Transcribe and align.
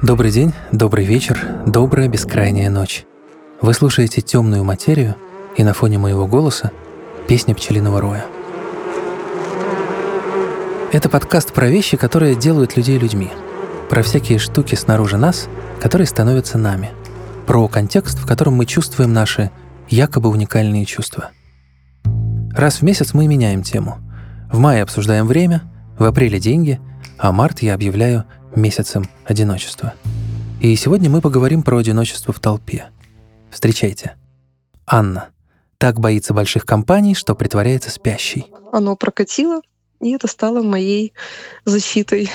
Добрый 0.00 0.30
день, 0.30 0.52
добрый 0.70 1.04
вечер, 1.04 1.44
добрая 1.66 2.06
бескрайняя 2.06 2.70
ночь. 2.70 3.04
Вы 3.60 3.74
слушаете 3.74 4.20
темную 4.20 4.62
материю, 4.62 5.16
и 5.56 5.64
на 5.64 5.74
фоне 5.74 5.98
моего 5.98 6.28
голоса 6.28 6.70
песня 7.26 7.52
пчелиного 7.52 8.00
роя. 8.00 8.24
Это 10.92 11.08
подкаст 11.08 11.52
про 11.52 11.66
вещи, 11.66 11.96
которые 11.96 12.36
делают 12.36 12.76
людей 12.76 12.96
людьми. 12.96 13.32
Про 13.90 14.04
всякие 14.04 14.38
штуки 14.38 14.76
снаружи 14.76 15.16
нас, 15.16 15.48
которые 15.80 16.06
становятся 16.06 16.58
нами. 16.58 16.90
Про 17.48 17.66
контекст, 17.66 18.20
в 18.20 18.26
котором 18.26 18.54
мы 18.54 18.66
чувствуем 18.66 19.12
наши 19.12 19.50
якобы 19.88 20.28
уникальные 20.28 20.84
чувства. 20.84 21.30
Раз 22.52 22.76
в 22.76 22.82
месяц 22.82 23.14
мы 23.14 23.26
меняем 23.26 23.64
тему. 23.64 23.98
В 24.48 24.60
мае 24.60 24.84
обсуждаем 24.84 25.26
время, 25.26 25.62
в 25.98 26.04
апреле 26.04 26.38
деньги, 26.38 26.80
а 27.18 27.32
март 27.32 27.62
я 27.62 27.74
объявляю 27.74 28.26
месяцем 28.58 29.08
одиночества. 29.24 29.94
И 30.60 30.74
сегодня 30.76 31.08
мы 31.08 31.20
поговорим 31.20 31.62
про 31.62 31.78
одиночество 31.78 32.32
в 32.32 32.40
толпе. 32.40 32.88
Встречайте. 33.50 34.16
Анна. 34.86 35.28
Так 35.78 36.00
боится 36.00 36.34
больших 36.34 36.66
компаний, 36.66 37.14
что 37.14 37.34
притворяется 37.34 37.90
спящей. 37.90 38.46
Оно 38.72 38.96
прокатило, 38.96 39.60
и 40.00 40.12
это 40.12 40.26
стало 40.26 40.62
моей 40.62 41.12
защитой. 41.64 42.30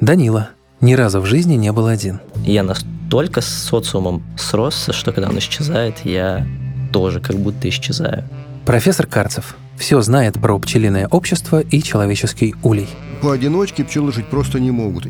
Данила. 0.00 0.50
Ни 0.80 0.94
разу 0.94 1.20
в 1.20 1.26
жизни 1.26 1.54
не 1.54 1.72
был 1.72 1.86
один. 1.86 2.20
Я 2.36 2.62
настолько 2.62 3.40
с 3.40 3.48
социумом 3.48 4.22
сросся, 4.38 4.92
что 4.92 5.12
когда 5.12 5.28
он 5.28 5.38
исчезает, 5.38 6.04
я 6.04 6.46
тоже 6.92 7.20
как 7.20 7.36
будто 7.36 7.68
исчезаю. 7.68 8.24
Профессор 8.64 9.06
Карцев. 9.06 9.56
Все 9.78 10.00
знает 10.00 10.34
про 10.34 10.58
пчелиное 10.58 11.06
общество 11.06 11.60
и 11.60 11.80
человеческий 11.82 12.56
улей. 12.62 12.88
Поодиночке 13.22 13.84
пчелы 13.84 14.12
жить 14.12 14.26
просто 14.26 14.58
не 14.58 14.72
могут. 14.72 15.06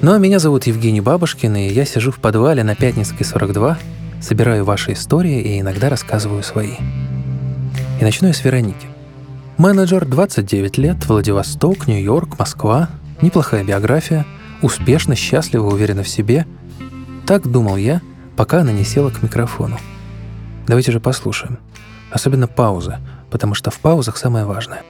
Ну 0.00 0.12
а 0.12 0.18
меня 0.18 0.38
зовут 0.38 0.66
Евгений 0.66 1.00
Бабушкин, 1.00 1.56
и 1.56 1.68
я 1.68 1.84
сижу 1.84 2.12
в 2.12 2.18
подвале 2.18 2.62
на 2.62 2.76
Пятницкой 2.76 3.26
42, 3.26 3.78
собираю 4.20 4.64
ваши 4.64 4.92
истории 4.92 5.40
и 5.40 5.60
иногда 5.60 5.88
рассказываю 5.88 6.42
свои. 6.44 6.74
И 8.00 8.04
начну 8.04 8.28
я 8.28 8.34
с 8.34 8.44
Вероники. 8.44 8.86
Менеджер, 9.58 10.06
29 10.06 10.78
лет, 10.78 11.04
Владивосток, 11.06 11.86
Нью-Йорк, 11.86 12.38
Москва. 12.38 12.90
Неплохая 13.20 13.64
биография, 13.64 14.24
успешно, 14.62 15.14
счастлива, 15.14 15.66
уверена 15.66 16.02
в 16.04 16.08
себе. 16.08 16.46
Так 17.26 17.50
думал 17.50 17.76
я, 17.76 18.00
пока 18.36 18.60
она 18.60 18.72
не 18.72 18.84
села 18.84 19.10
к 19.10 19.22
микрофону. 19.22 19.78
Давайте 20.66 20.90
же 20.92 21.00
послушаем. 21.00 21.58
Особенно 22.10 22.46
паузы, 22.46 22.98
потому 23.32 23.54
что 23.54 23.70
в 23.70 23.80
паузах 23.80 24.16
самое 24.16 24.44
важное. 24.44 24.82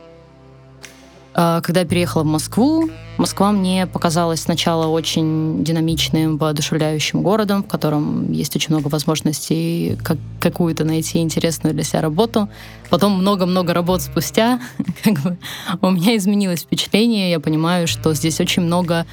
А, 1.34 1.62
когда 1.62 1.80
я 1.80 1.86
переехала 1.86 2.24
в 2.24 2.26
Москву, 2.26 2.90
Москва 3.16 3.52
мне 3.52 3.86
показалась 3.86 4.40
сначала 4.40 4.86
очень 4.86 5.64
динамичным, 5.64 6.36
воодушевляющим 6.36 7.22
городом, 7.22 7.62
в 7.62 7.68
котором 7.68 8.30
есть 8.30 8.54
очень 8.54 8.74
много 8.74 8.88
возможностей 8.88 9.96
как, 10.02 10.18
какую-то 10.40 10.84
найти 10.84 11.20
интересную 11.20 11.74
для 11.74 11.84
себя 11.84 12.02
работу. 12.02 12.48
Потом 12.90 13.12
много-много 13.12 13.72
работ 13.72 14.02
спустя 14.02 14.60
как 15.04 15.20
бы, 15.20 15.38
у 15.80 15.90
меня 15.90 16.16
изменилось 16.16 16.62
впечатление. 16.62 17.30
Я 17.30 17.40
понимаю, 17.40 17.88
что 17.88 18.12
здесь 18.12 18.40
очень 18.40 18.62
много 18.62 19.06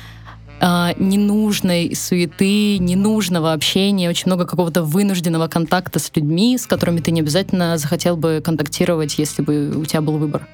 э, 0.60 0.94
ненужной 0.98 1.96
суеты, 1.96 2.78
ненужного 2.78 3.54
общения, 3.54 4.10
очень 4.10 4.28
много 4.28 4.46
какого-то 4.46 4.84
вынужденного 4.84 5.48
контакта 5.48 6.00
с 6.00 6.12
людьми, 6.16 6.58
с 6.58 6.68
которыми 6.68 7.00
ты 7.00 7.12
не 7.12 7.22
обязательно 7.22 7.78
захотел 7.78 8.18
бы 8.18 8.42
контактировать, 8.44 9.18
если 9.18 9.42
бы 9.42 9.72
у 9.76 9.86
тебя 9.86 10.02
был 10.02 10.18
выбор. 10.18 10.48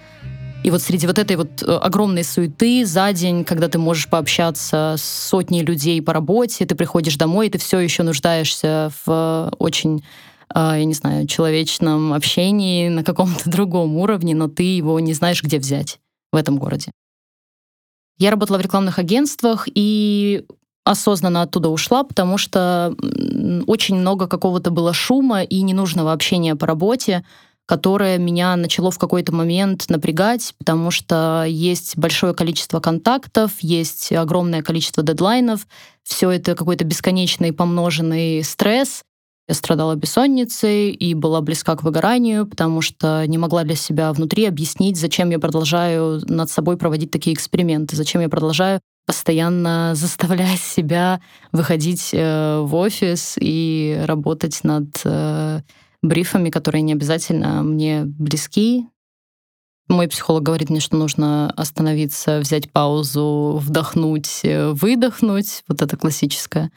И 0.64 0.72
вот 0.72 0.82
среди 0.82 1.06
вот 1.06 1.20
этой 1.20 1.36
вот 1.36 1.62
э, 1.62 1.66
огромной 1.66 2.24
суеты 2.24 2.86
за 2.86 3.14
день, 3.14 3.44
когда 3.44 3.68
ты 3.68 3.78
можешь 3.78 4.10
пообщаться 4.10 4.96
с 4.98 5.04
сотней 5.04 5.62
людей 5.62 6.02
по 6.02 6.12
работе, 6.12 6.66
ты 6.66 6.74
приходишь 6.74 7.18
домой, 7.18 7.48
и 7.48 7.50
ты 7.52 7.60
все 7.60 7.80
еще 7.80 8.04
нуждаешься 8.04 8.92
в 9.06 9.52
очень 9.60 10.04
а, 10.50 10.78
я 10.78 10.86
не 10.86 10.94
знаю, 10.94 11.28
человечном 11.28 12.14
общении 12.14 12.88
на 12.90 13.04
каком-то 13.04 13.50
другом 13.50 13.98
уровне, 13.98 14.36
но 14.36 14.48
ты 14.48 14.64
его 14.64 15.00
не 15.00 15.14
знаешь, 15.14 15.44
где 15.44 15.60
взять 15.60 16.00
в 16.32 16.36
этом 16.36 16.58
городе. 16.58 16.92
Я 18.18 18.32
работала 18.32 18.58
в 18.58 18.62
рекламных 18.62 19.00
агентствах 19.00 19.68
и 19.74 20.46
осознанно 20.86 21.42
оттуда 21.42 21.70
ушла, 21.70 22.04
потому 22.04 22.38
что 22.38 22.96
очень 23.68 23.96
много 23.96 24.28
какого-то 24.28 24.70
было 24.70 24.94
шума 24.94 25.44
и 25.44 25.62
ненужного 25.62 26.14
общения 26.14 26.56
по 26.56 26.68
работе, 26.68 27.26
которое 27.66 28.20
меня 28.20 28.56
начало 28.56 28.92
в 28.92 29.00
какой-то 29.00 29.34
момент 29.34 29.86
напрягать, 29.90 30.54
потому 30.60 30.92
что 30.92 31.44
есть 31.48 31.98
большое 31.98 32.36
количество 32.36 32.80
контактов, 32.80 33.52
есть 33.62 34.12
огромное 34.12 34.62
количество 34.62 35.02
дедлайнов, 35.02 35.68
все 36.04 36.30
это 36.30 36.56
какой-то 36.56 36.86
бесконечный 36.86 37.52
помноженный 37.52 38.44
стресс. 38.44 39.04
Я 39.48 39.54
страдала 39.54 39.96
бессонницей 39.96 40.90
и 40.92 41.14
была 41.14 41.40
близка 41.42 41.76
к 41.76 41.84
выгоранию, 41.84 42.48
потому 42.48 42.82
что 42.82 43.24
не 43.28 43.38
могла 43.38 43.64
для 43.64 43.76
себя 43.76 44.12
внутри 44.12 44.46
объяснить, 44.46 44.98
зачем 44.98 45.30
я 45.30 45.38
продолжаю 45.38 46.22
над 46.28 46.50
собой 46.50 46.78
проводить 46.78 47.12
такие 47.12 47.36
эксперименты, 47.36 47.96
зачем 47.96 48.22
я 48.22 48.30
продолжаю 48.30 48.80
постоянно 49.06 49.92
заставлять 49.96 50.60
себя 50.60 51.22
выходить 51.52 52.10
э, 52.12 52.60
в 52.62 52.74
офис 52.74 53.36
и 53.40 54.02
работать 54.06 54.64
над 54.64 54.90
э, 55.04 55.62
брифами, 56.02 56.50
которые 56.50 56.82
не 56.82 56.94
обязательно 56.94 57.62
мне 57.62 58.04
близки. 58.06 58.88
Мой 59.88 60.08
психолог 60.08 60.42
говорит 60.42 60.72
мне, 60.72 60.80
что 60.80 60.98
нужно 60.98 61.52
остановиться, 61.52 62.40
взять 62.40 62.72
паузу, 62.72 63.62
вдохнуть, 63.62 64.40
э, 64.42 64.72
выдохнуть. 64.72 65.64
Вот 65.68 65.84
это 65.84 65.96
классическая 65.98 66.72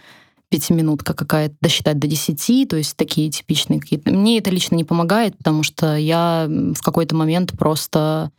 пятиминутка 0.50 1.14
какая-то, 1.14 1.54
досчитать 1.60 1.98
до 1.98 2.06
десяти, 2.06 2.64
то 2.66 2.76
есть 2.76 2.96
такие 2.96 3.30
типичные 3.30 3.80
какие-то. 3.80 4.10
Мне 4.10 4.38
это 4.38 4.50
лично 4.50 4.76
не 4.76 4.84
помогает, 4.84 5.36
потому 5.36 5.62
что 5.62 5.96
я 5.96 6.46
в 6.48 6.82
какой-то 6.82 7.14
момент 7.14 7.52
просто 7.58 8.30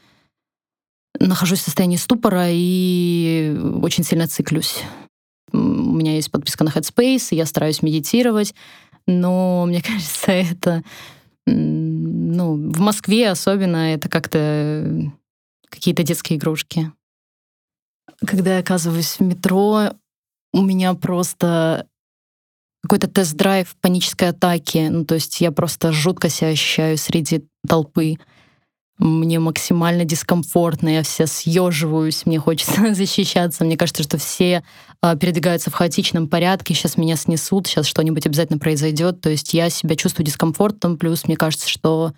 нахожусь 1.20 1.60
в 1.60 1.64
состоянии 1.64 1.98
ступора 1.98 2.48
и 2.50 3.56
очень 3.82 4.04
сильно 4.04 4.28
циклюсь. 4.28 4.84
У 5.52 5.58
меня 5.58 6.16
есть 6.16 6.32
подписка 6.32 6.64
на 6.64 6.70
Headspace, 6.70 7.30
и 7.32 7.36
я 7.36 7.46
стараюсь 7.46 7.82
медитировать, 7.82 8.54
но 9.06 9.66
мне 9.66 9.82
кажется, 9.88 10.32
это, 10.32 10.84
ну, 11.46 12.72
в 12.72 12.80
Москве 12.80 13.30
особенно 13.30 13.94
это 13.94 14.10
как-то 14.10 15.12
какие-то 15.70 16.04
детские 16.04 16.38
игрушки. 16.38 16.92
Когда 18.26 18.56
я 18.56 18.60
оказываюсь 18.60 19.18
в 19.20 19.22
метро, 19.22 19.92
у 20.54 20.62
меня 20.62 20.94
просто 20.96 21.88
какой-то 22.82 23.08
тест-драйв 23.08 23.76
панической 23.82 24.30
атаки. 24.30 24.88
Ну, 24.90 25.06
то 25.06 25.16
есть 25.16 25.42
я 25.42 25.52
просто 25.52 25.92
жутко 25.92 26.30
себя 26.30 26.50
ощущаю 26.50 26.98
среди 26.98 27.44
толпы 27.68 28.18
мне 29.00 29.40
максимально 29.40 30.04
дискомфортно, 30.04 30.90
я 30.90 31.04
вся 31.04 31.26
съеживаюсь, 31.26 32.26
мне 32.26 32.38
хочется 32.38 32.94
защищаться. 32.94 33.64
Мне 33.64 33.78
кажется, 33.78 34.04
что 34.04 34.18
все 34.18 34.64
э, 35.02 35.18
передвигаются 35.18 35.72
в 35.72 35.74
хаотичном 35.74 36.28
порядке, 36.28 36.74
сейчас 36.74 36.98
меня 36.98 37.16
снесут, 37.16 37.68
сейчас 37.68 37.86
что-нибудь 37.86 38.26
обязательно 38.26 38.60
произойдет. 38.60 39.22
То 39.22 39.30
есть 39.30 39.54
я 39.54 39.70
себя 39.70 39.96
чувствую 39.96 40.26
дискомфортом, 40.26 40.98
плюс 40.98 41.26
мне 41.26 41.38
кажется, 41.38 41.70
что 41.70 42.12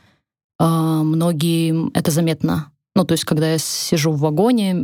э, 0.60 0.66
многие 0.66 1.96
это 1.96 2.10
заметно. 2.10 2.72
Ну, 2.94 3.06
то 3.06 3.14
есть, 3.14 3.24
когда 3.24 3.52
я 3.52 3.58
сижу 3.58 4.12
в 4.12 4.20
вагоне, 4.20 4.76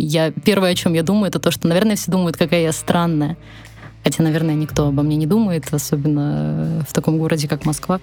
я 0.00 0.32
первое, 0.32 0.72
о 0.72 0.74
чем 0.74 0.94
я 0.94 1.04
думаю, 1.04 1.28
это 1.28 1.38
то, 1.38 1.52
что, 1.52 1.68
наверное, 1.68 1.94
все 1.94 2.10
думают, 2.10 2.36
какая 2.36 2.62
я 2.62 2.72
странная. 2.72 3.36
Хотя, 4.08 4.22
наверное, 4.22 4.54
никто 4.54 4.88
обо 4.88 5.02
мне 5.02 5.16
не 5.16 5.26
думает, 5.26 5.66
особенно 5.70 6.82
в 6.88 6.94
таком 6.94 7.18
городе, 7.18 7.46
как 7.46 7.66
Москва. 7.66 8.00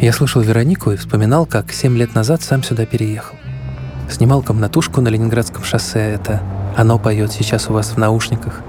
Я 0.00 0.10
слушал 0.10 0.40
Веронику 0.40 0.90
и 0.92 0.96
вспоминал, 0.96 1.44
как 1.44 1.70
семь 1.70 1.98
лет 1.98 2.14
назад 2.14 2.40
сам 2.40 2.62
сюда 2.62 2.86
переехал. 2.86 3.36
Снимал 4.08 4.42
комнатушку 4.42 5.02
на 5.02 5.08
Ленинградском 5.08 5.64
шоссе, 5.64 6.00
это 6.00 6.40
оно 6.78 6.98
поет 6.98 7.30
сейчас 7.30 7.68
у 7.68 7.74
вас 7.74 7.90
в 7.90 7.98
наушниках. 7.98 8.62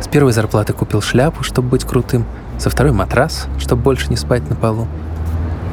С 0.00 0.06
первой 0.06 0.30
зарплаты 0.30 0.74
купил 0.74 1.02
шляпу, 1.02 1.42
чтобы 1.42 1.70
быть 1.70 1.82
крутым, 1.82 2.24
со 2.56 2.70
второй 2.70 2.92
матрас, 2.92 3.48
чтобы 3.58 3.82
больше 3.82 4.10
не 4.10 4.16
спать 4.16 4.48
на 4.48 4.54
полу. 4.54 4.86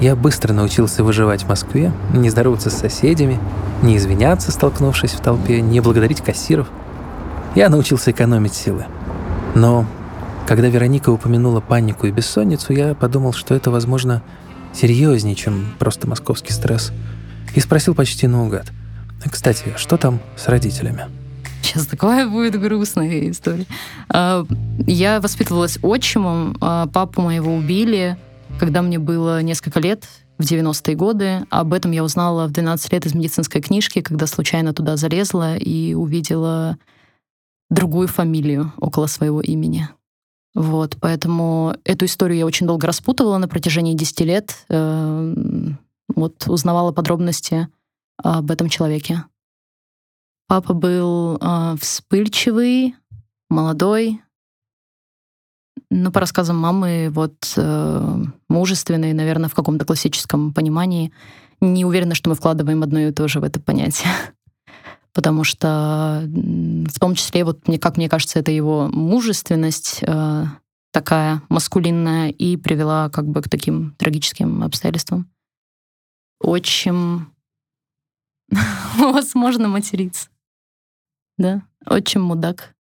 Я 0.02 0.16
быстро 0.16 0.52
научился 0.52 1.04
выживать 1.04 1.44
в 1.44 1.48
Москве, 1.48 1.92
не 2.12 2.32
здороваться 2.32 2.72
с 2.72 2.80
соседями, 2.80 3.38
не 3.84 3.98
извиняться, 3.98 4.52
столкнувшись 4.52 5.12
в 5.12 5.20
толпе, 5.20 5.62
не 5.62 5.80
благодарить 5.80 6.22
кассиров. 6.22 6.70
Я 7.54 7.70
научился 7.70 8.10
экономить 8.10 8.56
силы. 8.56 8.86
Но 9.56 9.86
когда 10.48 10.68
Вероника 10.68 11.10
упомянула 11.10 11.62
панику 11.62 12.06
и 12.06 12.12
бессонницу, 12.12 12.74
я 12.74 12.94
подумал, 12.94 13.34
что 13.34 13.56
это, 13.56 13.72
возможно, 13.72 14.22
серьезнее, 14.74 15.36
чем 15.36 15.74
просто 15.80 16.08
московский 16.08 16.54
стресс, 16.54 16.92
и 17.56 17.60
спросил 17.60 17.96
почти 17.96 18.28
наугад. 18.28 18.68
«Кстати, 19.32 19.74
что 19.78 19.98
там 19.98 20.20
с 20.36 20.48
родителями?» 20.48 21.06
Сейчас 21.64 21.88
такая 21.88 22.28
будет 22.28 22.60
грустная 22.60 23.32
история. 23.32 23.66
А, 24.10 24.46
я 24.86 25.20
воспитывалась 25.20 25.80
отчимом. 25.82 26.56
А, 26.62 26.86
папу 26.86 27.22
моего 27.22 27.56
убили, 27.56 28.18
когда 28.60 28.84
мне 28.84 29.00
было 29.00 29.42
несколько 29.42 29.80
лет, 29.80 30.04
в 30.38 30.44
90-е 30.44 30.96
годы. 30.96 31.46
Об 31.50 31.74
этом 31.74 31.92
я 31.92 32.04
узнала 32.04 32.46
в 32.48 32.52
12 32.52 32.94
лет 32.94 33.06
из 33.06 33.16
медицинской 33.16 33.62
книжки, 33.62 34.02
когда 34.02 34.28
случайно 34.28 34.74
туда 34.74 34.96
залезла 34.96 35.56
и 35.58 35.94
увидела 35.94 36.78
другую 37.70 38.08
фамилию 38.08 38.74
около 38.78 39.08
своего 39.08 39.42
имени. 39.42 39.90
Вот, 40.54 40.98
поэтому 41.02 41.76
эту 41.84 42.06
историю 42.06 42.40
я 42.40 42.46
очень 42.46 42.66
долго 42.66 42.88
распутывала 42.88 43.38
на 43.38 43.48
протяжении 43.48 43.94
10 43.94 44.22
лет. 44.22 44.66
Э, 44.70 45.34
вот 46.16 46.48
узнавала 46.48 46.92
подробности 46.92 47.68
об 48.18 48.50
этом 48.52 48.70
человеке. 48.70 49.26
Папа 50.48 50.74
был 50.74 51.38
э, 51.38 51.76
вспыльчивый, 51.82 52.96
молодой, 53.50 54.22
ну, 55.90 56.12
по 56.12 56.20
рассказам 56.20 56.58
мамы, 56.58 57.10
вот 57.12 57.54
э, 57.58 58.16
мужественный, 58.50 59.14
наверное, 59.14 59.50
в 59.50 59.56
каком-то 59.56 59.86
классическом 59.86 60.54
понимании. 60.54 61.12
Не 61.62 61.86
уверена, 61.86 62.16
что 62.16 62.30
мы 62.30 62.36
вкладываем 62.36 62.84
одно 62.84 63.00
и 63.00 63.12
то 63.12 63.28
же 63.28 63.40
в 63.40 63.44
это 63.44 63.60
понятие. 63.60 64.10
Потому 65.16 65.46
что 65.46 66.24
в 66.28 67.00
том 67.00 67.16
числе, 67.16 67.46
вот 67.46 67.70
мне, 67.70 67.80
как 67.80 67.96
мне 67.96 68.10
кажется, 68.10 68.38
это 68.38 68.52
его 68.52 68.90
мужественность 68.90 70.00
э, 70.02 70.44
такая 70.92 71.42
маскулинная 71.48 72.32
и 72.32 72.58
привела 72.58 73.10
как 73.10 73.26
бы 73.26 73.42
к 73.42 73.50
таким 73.50 73.96
трагическим 73.98 74.62
обстоятельствам. 74.62 75.32
Очень 76.42 77.28
возможно 78.98 79.70
материться. 79.70 80.28
Да, 81.38 81.64
очень 81.86 82.20
мудак. 82.20 82.76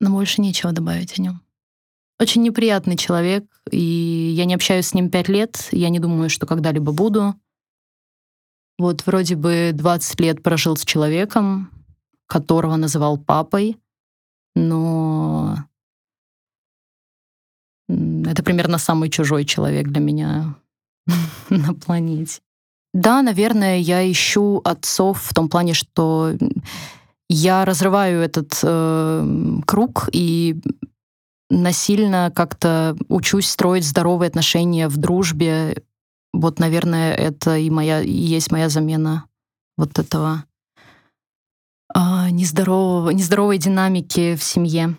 Но 0.00 0.10
больше 0.10 0.40
нечего 0.40 0.72
добавить 0.72 1.18
о 1.18 1.22
нем. 1.22 1.42
Очень 2.18 2.42
неприятный 2.42 2.96
человек, 2.96 3.44
и 3.70 4.32
я 4.34 4.46
не 4.46 4.54
общаюсь 4.54 4.86
с 4.86 4.94
ним 4.94 5.10
пять 5.10 5.28
лет, 5.28 5.68
я 5.70 5.90
не 5.90 6.00
думаю, 6.00 6.30
что 6.30 6.46
когда-либо 6.46 6.92
буду. 6.92 7.34
Вот 8.82 9.06
вроде 9.06 9.36
бы 9.36 9.70
20 9.72 10.18
лет 10.18 10.42
прожил 10.42 10.76
с 10.76 10.84
человеком, 10.84 11.70
которого 12.26 12.74
называл 12.74 13.16
папой, 13.16 13.76
но 14.56 15.56
это 17.88 18.42
примерно 18.42 18.78
самый 18.78 19.08
чужой 19.08 19.44
человек 19.44 19.86
для 19.86 20.00
меня 20.00 20.56
на 21.48 21.74
планете. 21.74 22.40
Да, 22.92 23.22
наверное, 23.22 23.78
я 23.78 24.10
ищу 24.10 24.60
отцов 24.64 25.22
в 25.22 25.32
том 25.32 25.48
плане, 25.48 25.74
что 25.74 26.32
я 27.28 27.64
разрываю 27.64 28.20
этот 28.20 28.58
э, 28.64 29.60
круг 29.64 30.08
и 30.12 30.60
насильно 31.50 32.32
как-то 32.34 32.96
учусь 33.08 33.48
строить 33.48 33.86
здоровые 33.86 34.26
отношения 34.26 34.88
в 34.88 34.96
дружбе. 34.96 35.84
Вот, 36.32 36.58
наверное, 36.58 37.14
это 37.14 37.56
и 37.56 37.68
моя 37.70 38.00
и 38.00 38.10
есть 38.10 38.50
моя 38.50 38.68
замена 38.68 39.26
вот 39.76 39.98
этого 39.98 40.44
э, 41.94 42.30
нездорового, 42.30 43.10
нездоровой 43.10 43.58
динамики 43.58 44.36
в 44.36 44.42
семье. 44.42 44.96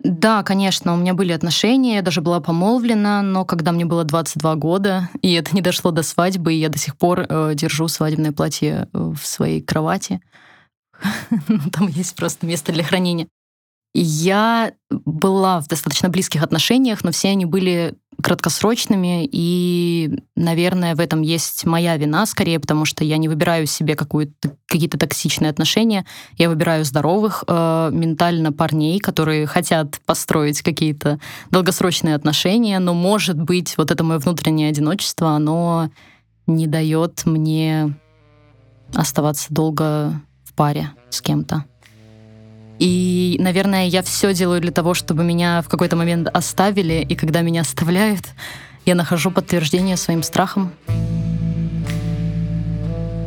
Да, 0.00 0.42
конечно, 0.42 0.92
у 0.92 0.96
меня 0.96 1.14
были 1.14 1.32
отношения, 1.32 1.96
я 1.96 2.02
даже 2.02 2.20
была 2.20 2.40
помолвлена, 2.40 3.22
но 3.22 3.44
когда 3.44 3.72
мне 3.72 3.84
было 3.84 4.04
22 4.04 4.56
года, 4.56 5.08
и 5.22 5.32
это 5.32 5.54
не 5.54 5.62
дошло 5.62 5.92
до 5.92 6.02
свадьбы, 6.02 6.52
и 6.52 6.58
я 6.58 6.68
до 6.68 6.78
сих 6.78 6.96
пор 6.96 7.20
э, 7.20 7.54
держу 7.54 7.88
свадебное 7.88 8.32
платье 8.32 8.88
в 8.92 9.18
своей 9.18 9.62
кровати. 9.62 10.20
Там 11.72 11.86
есть 11.88 12.16
просто 12.16 12.46
место 12.46 12.72
для 12.72 12.84
хранения. 12.84 13.28
Я 13.96 14.72
была 14.90 15.60
в 15.60 15.68
достаточно 15.68 16.08
близких 16.08 16.42
отношениях, 16.42 17.04
но 17.04 17.12
все 17.12 17.28
они 17.28 17.44
были 17.44 17.94
краткосрочными, 18.20 19.28
и, 19.30 20.18
наверное, 20.34 20.96
в 20.96 21.00
этом 21.00 21.22
есть 21.22 21.64
моя 21.64 21.96
вина 21.96 22.26
скорее, 22.26 22.58
потому 22.58 22.84
что 22.84 23.04
я 23.04 23.18
не 23.18 23.28
выбираю 23.28 23.66
себе 23.66 23.96
какие-то 23.96 24.98
токсичные 24.98 25.50
отношения, 25.50 26.06
я 26.38 26.48
выбираю 26.48 26.84
здоровых 26.84 27.44
э, 27.46 27.90
ментально 27.92 28.52
парней, 28.52 28.98
которые 28.98 29.46
хотят 29.46 30.00
построить 30.06 30.62
какие-то 30.62 31.20
долгосрочные 31.50 32.14
отношения, 32.14 32.78
но, 32.80 32.94
может 32.94 33.40
быть, 33.40 33.76
вот 33.76 33.90
это 33.90 34.02
мое 34.02 34.18
внутреннее 34.18 34.70
одиночество, 34.70 35.30
оно 35.30 35.90
не 36.46 36.66
дает 36.66 37.26
мне 37.26 37.94
оставаться 38.92 39.46
долго 39.50 40.20
в 40.44 40.54
паре 40.54 40.90
с 41.10 41.20
кем-то. 41.20 41.64
И, 42.78 43.36
наверное, 43.38 43.86
я 43.86 44.02
все 44.02 44.34
делаю 44.34 44.60
для 44.60 44.72
того, 44.72 44.94
чтобы 44.94 45.24
меня 45.24 45.62
в 45.62 45.68
какой-то 45.68 45.96
момент 45.96 46.28
оставили, 46.32 47.06
и 47.08 47.14
когда 47.14 47.42
меня 47.42 47.60
оставляют, 47.60 48.24
я 48.84 48.94
нахожу 48.94 49.30
подтверждение 49.30 49.96
своим 49.96 50.22
страхам. 50.22 50.72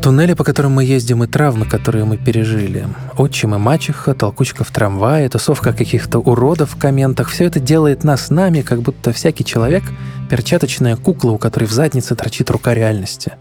Туннели, 0.01 0.33
по 0.33 0.43
которым 0.43 0.73
мы 0.73 0.85
ездим, 0.85 1.23
и 1.23 1.27
травмы, 1.27 1.65
которые 1.65 2.05
мы 2.05 2.17
пережили. 2.17 2.87
Отчим 3.17 3.55
и 3.55 3.57
мачеха, 3.57 4.13
толкучка 4.13 4.63
в 4.63 4.71
трамвае, 4.71 5.27
тусовка 5.27 5.73
каких-то 5.73 6.19
уродов 6.19 6.71
в 6.71 6.77
комментах. 6.77 7.29
Все 7.29 7.45
это 7.45 7.59
делает 7.59 8.03
нас 8.03 8.29
нами, 8.29 8.61
как 8.61 8.81
будто 8.81 9.11
всякий 9.11 9.43
человек— 9.43 9.83
перчаточная 10.29 10.95
кукла, 10.95 11.31
у 11.31 11.37
которой 11.37 11.65
в 11.65 11.71
заднице 11.71 12.15
торчит 12.15 12.49
рука 12.51 12.73
реальности. 12.73 13.33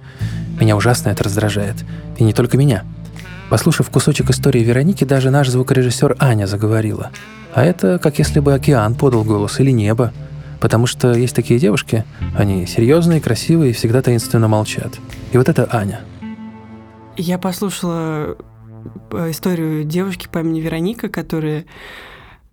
Меня 0.59 0.77
ужасно 0.77 1.11
это 1.11 1.25
раздражает. 1.25 1.77
И 2.17 2.25
не 2.25 2.33
только 2.33 2.57
меня— 2.57 2.85
Послушав 3.49 3.91
кусочек 3.91 4.31
истории 4.31 4.65
Вероники, 4.65 5.05
даже 5.05 5.31
наш 5.31 5.49
звукорежиссер 5.49 6.17
Аня 6.19 6.47
заговорила. 6.47 7.13
А 7.55 7.65
это 7.65 8.01
как 8.01 8.19
если 8.19 8.41
бы 8.41 8.53
океан 8.53 8.97
подал 8.97 9.23
голос 9.23 9.61
или 9.61 9.71
небо. 9.71 10.13
Потому 10.61 10.87
что 10.87 11.13
есть 11.13 11.37
такие 11.37 11.61
девушки, 11.61 12.05
они 12.37 12.67
серьезные, 12.67 13.21
красивые 13.21 13.71
и 13.71 13.73
всегда 13.73 14.03
таинственно 14.03 14.49
молчат. 14.49 14.99
И 15.31 15.37
вот 15.39 15.49
это 15.49 15.69
Аня. 15.71 16.01
Я 17.17 17.39
послушала 17.39 18.37
э, 19.13 19.31
историю 19.31 19.85
девушки 19.85 20.29
по 20.31 20.41
имени 20.41 20.61
Вероника, 20.61 21.09
которая 21.09 21.67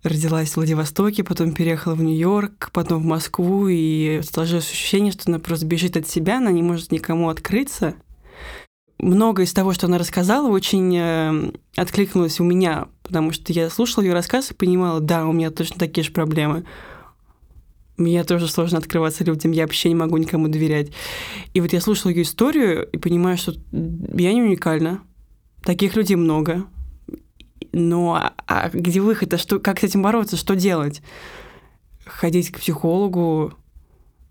родилась 0.04 0.50
в 0.50 0.56
Владивостоке, 0.56 1.24
потом 1.24 1.52
переехала 1.52 1.94
в 1.94 2.02
Нью-Йорк, 2.02 2.70
потом 2.72 3.02
в 3.02 3.06
Москву, 3.06 3.66
и 3.68 4.20
сложилось 4.22 4.70
ощущение, 4.70 5.10
что 5.10 5.22
она 5.26 5.40
просто 5.40 5.66
бежит 5.66 5.96
от 5.96 6.06
себя, 6.06 6.38
она 6.38 6.52
не 6.52 6.62
может 6.62 6.92
никому 6.92 7.30
открыться 7.30 7.94
много 9.04 9.42
из 9.42 9.52
того, 9.52 9.72
что 9.72 9.86
она 9.86 9.98
рассказала, 9.98 10.48
очень 10.48 10.96
э, 10.96 11.52
откликнулось 11.76 12.40
у 12.40 12.44
меня, 12.44 12.88
потому 13.02 13.32
что 13.32 13.52
я 13.52 13.68
слушала 13.68 14.02
ее 14.02 14.14
рассказ 14.14 14.50
и 14.50 14.54
понимала, 14.54 15.00
да, 15.00 15.26
у 15.26 15.32
меня 15.32 15.50
точно 15.50 15.78
такие 15.78 16.04
же 16.04 16.10
проблемы. 16.10 16.64
Мне 17.96 18.24
тоже 18.24 18.48
сложно 18.48 18.78
открываться 18.78 19.22
людям, 19.22 19.52
я 19.52 19.64
вообще 19.64 19.90
не 19.90 19.94
могу 19.94 20.16
никому 20.16 20.48
доверять. 20.48 20.90
И 21.52 21.60
вот 21.60 21.72
я 21.72 21.80
слушала 21.80 22.10
ее 22.10 22.22
историю 22.22 22.88
и 22.90 22.98
понимаю, 22.98 23.36
что 23.36 23.52
я 23.72 24.32
не 24.32 24.42
уникальна. 24.42 25.00
Таких 25.62 25.96
людей 25.96 26.16
много. 26.16 26.64
Но 27.72 28.14
а, 28.14 28.32
а 28.46 28.70
где 28.70 29.00
выход? 29.00 29.32
А 29.34 29.38
что, 29.38 29.60
как 29.60 29.80
с 29.80 29.84
этим 29.84 30.02
бороться? 30.02 30.36
Что 30.36 30.56
делать? 30.56 31.02
Ходить 32.04 32.50
к 32.50 32.58
психологу, 32.58 33.54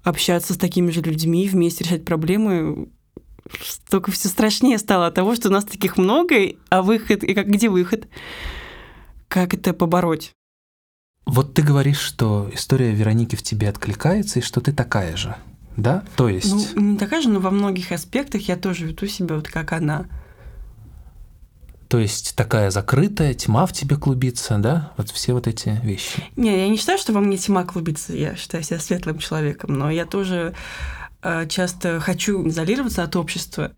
общаться 0.03 0.53
с 0.53 0.57
такими 0.57 0.91
же 0.91 1.01
людьми, 1.01 1.47
вместе 1.47 1.83
решать 1.83 2.05
проблемы 2.05 2.89
только 3.89 4.12
все 4.12 4.27
страшнее 4.27 4.77
стало 4.77 5.07
от 5.07 5.15
того, 5.15 5.35
что 5.35 5.50
у 5.50 5.51
нас 5.51 5.65
таких 5.65 5.97
много, 5.97 6.35
а 6.69 6.81
выход, 6.81 7.23
и 7.23 7.33
как 7.33 7.47
где 7.47 7.69
выход? 7.69 8.07
Как 9.27 9.53
это 9.53 9.73
побороть? 9.73 10.31
Вот 11.25 11.53
ты 11.53 11.62
говоришь, 11.62 12.00
что 12.00 12.50
история 12.53 12.91
Вероники 12.91 13.35
в 13.35 13.43
тебе 13.43 13.69
откликается, 13.69 14.39
и 14.39 14.41
что 14.41 14.59
ты 14.62 14.73
такая 14.73 15.15
же, 15.15 15.35
да? 15.77 16.03
То 16.17 16.27
есть... 16.27 16.75
Ну, 16.75 16.81
не 16.81 16.97
такая 16.97 17.21
же, 17.21 17.29
но 17.29 17.39
во 17.39 17.50
многих 17.50 17.91
аспектах 17.91 18.47
я 18.47 18.57
тоже 18.57 18.88
веду 18.88 19.07
себя 19.07 19.35
вот 19.35 19.47
как 19.47 19.71
она. 19.71 20.05
То 21.88 22.00
есть 22.00 22.35
такая 22.35 22.71
закрытая, 22.71 23.35
тьма 23.35 23.65
в 23.65 23.71
тебе 23.71 23.95
клубится, 23.97 24.57
да? 24.57 24.93
Вот 24.97 25.12
все 25.12 25.33
вот 25.33 25.47
эти 25.47 25.79
вещи. 25.83 26.23
Не, 26.35 26.57
я 26.57 26.67
не 26.67 26.75
считаю, 26.75 26.97
что 26.97 27.13
во 27.13 27.21
мне 27.21 27.38
тьма 27.38 27.63
клубится. 27.63 28.13
Я 28.13 28.35
считаю 28.35 28.63
себя 28.63 28.79
светлым 28.79 29.19
человеком, 29.19 29.73
но 29.75 29.91
я 29.91 30.05
тоже 30.05 30.55
часто 31.49 31.99
хочу 31.99 32.47
изолироваться 32.47 33.03
от 33.03 33.15
общества. 33.15 33.71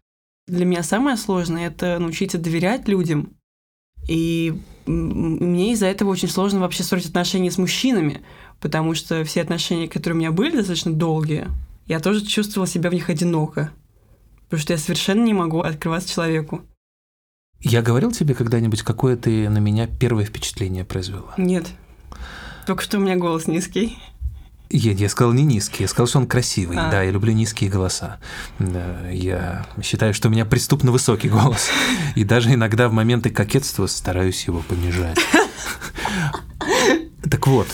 Для 0.47 0.65
меня 0.65 0.83
самое 0.83 1.17
сложное— 1.17 1.67
это 1.69 1.99
научиться 1.99 2.37
доверять 2.37 2.87
людям. 2.87 3.33
И 4.07 4.61
мне 4.85 5.73
из-за 5.73 5.87
этого 5.87 6.09
очень 6.09 6.29
сложно 6.29 6.59
вообще 6.59 6.83
строить 6.83 7.07
отношения 7.07 7.49
с 7.49 7.57
мужчинами, 7.57 8.21
потому 8.59 8.93
что 8.93 9.23
все 9.23 9.41
отношения, 9.41 9.87
которые 9.87 10.15
у 10.15 10.19
меня 10.19 10.31
были 10.31 10.57
достаточно 10.57 10.93
долгие, 10.93 11.47
я 11.87 11.99
тоже 11.99 12.23
чувствовала 12.25 12.67
себя 12.67 12.89
в 12.89 12.93
них 12.93 13.09
одиноко, 13.09 13.71
потому 14.43 14.61
что 14.61 14.73
я 14.73 14.79
совершенно 14.79 15.23
не 15.23 15.33
могу 15.33 15.61
открываться 15.61 16.13
человеку. 16.13 16.61
Я 17.61 17.81
говорил 17.81 18.11
тебе 18.11 18.35
когда-нибудь, 18.35 18.83
какое 18.83 19.17
ты 19.17 19.49
на 19.49 19.57
меня 19.57 19.87
первое 19.87 20.25
впечатление 20.25 20.85
произвела? 20.85 21.33
Нет. 21.37 21.67
Только 22.67 22.83
что 22.83 22.97
у 22.97 23.01
меня 23.01 23.15
голос 23.15 23.47
низкий. 23.47 23.97
Я, 24.69 24.91
я 24.93 25.09
сказал 25.09 25.33
не 25.33 25.43
низкий, 25.43 25.83
я 25.83 25.87
сказал, 25.87 26.07
что 26.07 26.19
он 26.19 26.27
красивый. 26.27 26.77
А. 26.77 26.89
Да, 26.89 27.01
я 27.03 27.11
люблю 27.11 27.33
низкие 27.33 27.69
голоса. 27.69 28.17
Да, 28.59 29.09
я 29.09 29.65
считаю, 29.83 30.13
что 30.13 30.27
у 30.27 30.31
меня 30.31 30.45
преступно 30.45 30.91
высокий 30.91 31.29
голос. 31.29 31.69
И 32.15 32.23
даже 32.23 32.53
иногда 32.53 32.89
в 32.89 32.93
моменты 32.93 33.29
кокетства 33.29 33.87
стараюсь 33.87 34.45
его 34.47 34.61
понижать. 34.61 35.19
Так 37.29 37.47
вот, 37.47 37.67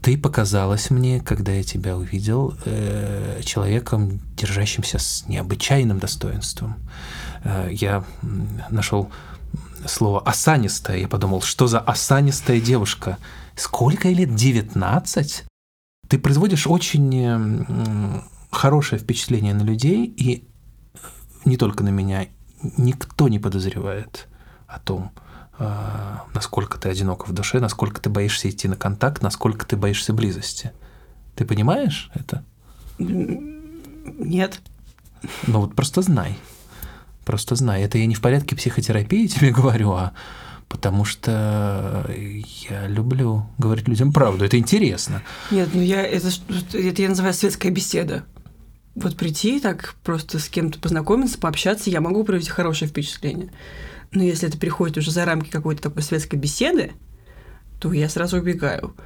ты 0.00 0.18
показалась 0.18 0.90
мне, 0.90 1.20
когда 1.20 1.52
я 1.52 1.62
тебя 1.62 1.96
увидел, 1.96 2.56
э, 2.64 3.40
человеком, 3.44 4.20
держащимся 4.36 4.98
с 4.98 5.24
необычайным 5.28 5.98
достоинством. 5.98 6.76
э, 7.44 7.68
я 7.72 8.04
нашел 8.70 9.10
слово 9.86 10.20
«осанистая». 10.20 10.98
Я 10.98 11.08
подумал, 11.08 11.42
что 11.42 11.66
за 11.66 11.78
осанистая 11.80 12.60
девушка? 12.60 13.18
Сколько 13.56 14.08
ей 14.08 14.14
лет? 14.14 14.34
19? 14.34 15.44
Ты 16.12 16.18
производишь 16.18 16.66
очень 16.66 17.64
хорошее 18.50 19.00
впечатление 19.00 19.54
на 19.54 19.62
людей, 19.62 20.04
и 20.04 20.46
не 21.46 21.56
только 21.56 21.82
на 21.84 21.88
меня, 21.88 22.26
никто 22.76 23.28
не 23.28 23.38
подозревает 23.38 24.28
о 24.66 24.78
том, 24.78 25.10
а, 25.58 26.26
насколько 26.34 26.78
ты 26.78 26.90
одинок 26.90 27.26
в 27.26 27.32
душе, 27.32 27.60
насколько 27.60 27.98
ты 27.98 28.10
боишься 28.10 28.50
идти 28.50 28.68
на 28.68 28.76
контакт, 28.76 29.22
насколько 29.22 29.64
ты 29.64 29.78
боишься 29.78 30.12
близости. 30.12 30.72
Ты 31.34 31.46
понимаешь 31.46 32.10
это? 32.12 32.44
Нет. 32.98 34.60
Ну 35.46 35.60
вот 35.60 35.74
просто 35.74 36.02
знай. 36.02 36.36
Просто 37.24 37.54
знай. 37.54 37.84
Это 37.84 37.96
я 37.96 38.04
не 38.04 38.16
в 38.16 38.20
порядке 38.20 38.54
психотерапии 38.54 39.28
тебе 39.28 39.50
говорю, 39.50 39.92
а 39.92 40.12
потому 40.72 41.04
что 41.04 42.06
я 42.08 42.88
люблю 42.88 43.46
говорить 43.58 43.86
людям 43.88 44.10
правду. 44.10 44.46
Это 44.46 44.58
интересно. 44.58 45.22
Нет, 45.50 45.68
ну 45.74 45.82
я 45.82 46.02
это, 46.02 46.28
это 46.72 47.02
я 47.02 47.10
называю 47.10 47.34
светская 47.34 47.70
беседа. 47.70 48.24
Вот 48.94 49.16
прийти 49.16 49.60
так 49.60 49.94
просто 50.02 50.38
с 50.38 50.48
кем-то 50.48 50.78
познакомиться, 50.78 51.38
пообщаться, 51.38 51.90
я 51.90 52.00
могу 52.00 52.24
произвести 52.24 52.52
хорошее 52.52 52.90
впечатление. 52.90 53.52
Но 54.12 54.22
если 54.22 54.48
это 54.48 54.56
приходит 54.56 54.96
уже 54.96 55.10
за 55.10 55.26
рамки 55.26 55.50
какой-то 55.50 55.82
такой 55.82 56.02
светской 56.02 56.36
беседы, 56.36 56.92
то 57.78 57.92
я 57.92 58.08
сразу 58.08 58.38
убегаю. 58.38 58.96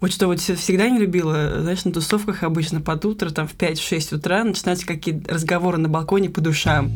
Вот 0.00 0.12
что 0.12 0.26
вот 0.26 0.40
всегда 0.40 0.90
не 0.90 0.98
любила, 0.98 1.62
знаешь, 1.62 1.86
на 1.86 1.92
тусовках 1.92 2.42
обычно 2.42 2.82
под 2.82 3.06
утро, 3.06 3.30
там 3.30 3.48
в 3.48 3.56
5-6 3.56 4.16
утра 4.16 4.44
начинаются 4.44 4.86
какие-то 4.86 5.32
разговоры 5.32 5.78
на 5.78 5.88
балконе 5.88 6.28
по 6.28 6.42
душам. 6.42 6.92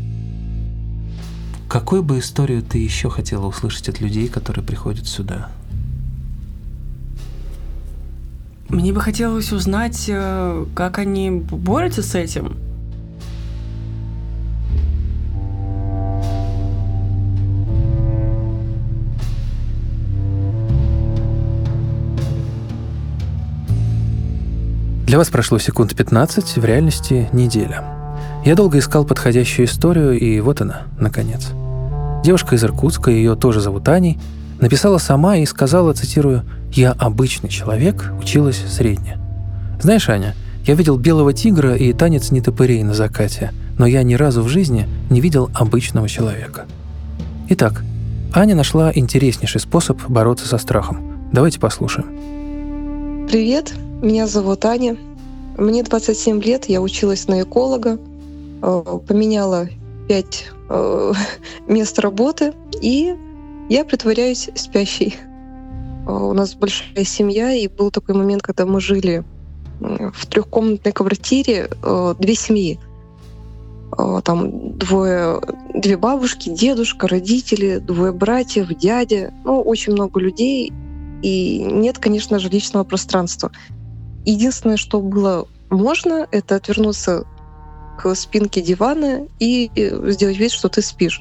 Какую 1.70 2.02
бы 2.02 2.18
историю 2.18 2.62
ты 2.62 2.78
еще 2.78 3.08
хотела 3.10 3.46
услышать 3.46 3.88
от 3.88 4.00
людей, 4.00 4.26
которые 4.26 4.64
приходят 4.64 5.06
сюда? 5.06 5.50
Мне 8.68 8.92
бы 8.92 9.00
хотелось 9.00 9.52
узнать, 9.52 10.06
э, 10.08 10.66
как 10.74 10.98
они 10.98 11.30
борются 11.30 12.02
с 12.02 12.16
этим. 12.16 12.56
Для 25.06 25.18
вас 25.18 25.28
прошло 25.28 25.60
секунд 25.60 25.94
15, 25.94 26.56
в 26.56 26.64
реальности 26.64 27.28
неделя. 27.32 27.84
Я 28.44 28.56
долго 28.56 28.80
искал 28.80 29.04
подходящую 29.04 29.66
историю, 29.66 30.18
и 30.18 30.40
вот 30.40 30.62
она, 30.62 30.82
наконец. 30.98 31.52
Девушка 32.22 32.54
из 32.54 32.62
Иркутска, 32.62 33.10
ее 33.10 33.34
тоже 33.34 33.60
зовут 33.60 33.88
Аней, 33.88 34.18
написала 34.60 34.98
сама 34.98 35.38
и 35.38 35.46
сказала, 35.46 35.94
цитирую, 35.94 36.44
«Я 36.70 36.92
обычный 36.92 37.48
человек, 37.48 38.12
училась 38.20 38.62
средне». 38.68 39.18
Знаешь, 39.80 40.08
Аня, 40.10 40.34
я 40.66 40.74
видел 40.74 40.98
белого 40.98 41.32
тигра 41.32 41.74
и 41.74 41.94
танец 41.94 42.30
нетопырей 42.30 42.82
на 42.82 42.92
закате, 42.92 43.52
но 43.78 43.86
я 43.86 44.02
ни 44.02 44.14
разу 44.14 44.42
в 44.42 44.48
жизни 44.48 44.86
не 45.08 45.22
видел 45.22 45.48
обычного 45.54 46.10
человека. 46.10 46.66
Итак, 47.48 47.82
Аня 48.34 48.54
нашла 48.54 48.92
интереснейший 48.94 49.60
способ 49.60 49.98
бороться 50.06 50.46
со 50.46 50.58
страхом. 50.58 51.30
Давайте 51.32 51.58
послушаем. 51.58 53.26
Привет, 53.30 53.72
меня 54.02 54.26
зовут 54.26 54.66
Аня. 54.66 54.96
Мне 55.56 55.82
27 55.82 56.42
лет, 56.42 56.66
я 56.66 56.82
училась 56.82 57.28
на 57.28 57.42
эколога, 57.42 57.98
э, 58.60 58.82
поменяла 59.08 59.68
5 60.11 60.52
э, 60.71 61.12
мест 61.69 61.99
работы, 62.00 62.52
и 62.83 63.14
я 63.69 63.85
притворяюсь 63.85 64.50
спящей. 64.57 65.14
Э, 66.05 66.11
у 66.11 66.33
нас 66.33 66.55
большая 66.55 67.05
семья, 67.05 67.52
и 67.52 67.69
был 67.69 67.93
такой 67.93 68.17
момент, 68.17 68.43
когда 68.43 68.67
мы 68.67 68.81
жили 68.81 69.23
в 69.79 70.26
трехкомнатной 70.26 70.93
квартире, 70.93 71.71
две 72.19 72.35
семьи. 72.35 72.79
Там 74.25 74.76
двое, 74.76 75.40
две 75.75 75.97
бабушки, 75.97 76.50
дедушка, 76.50 77.09
родители, 77.09 77.79
двое 77.79 78.12
братьев, 78.12 78.69
дядя. 78.69 79.33
Ну, 79.47 79.62
очень 79.62 79.95
много 79.95 80.21
людей. 80.21 80.71
И 81.23 81.62
нет, 81.64 81.99
конечно 81.99 82.38
же, 82.38 82.50
личного 82.50 82.85
пространства. 82.85 83.52
Единственное, 84.26 84.76
что 84.76 85.00
было 85.00 85.49
можно, 85.71 86.29
это 86.31 86.57
отвернуться 86.57 87.25
к 88.00 88.14
спинке 88.14 88.62
дивана 88.62 89.26
и 89.38 89.71
сделать 89.75 90.38
вид, 90.38 90.52
что 90.52 90.69
ты 90.69 90.83
спишь. 90.83 91.21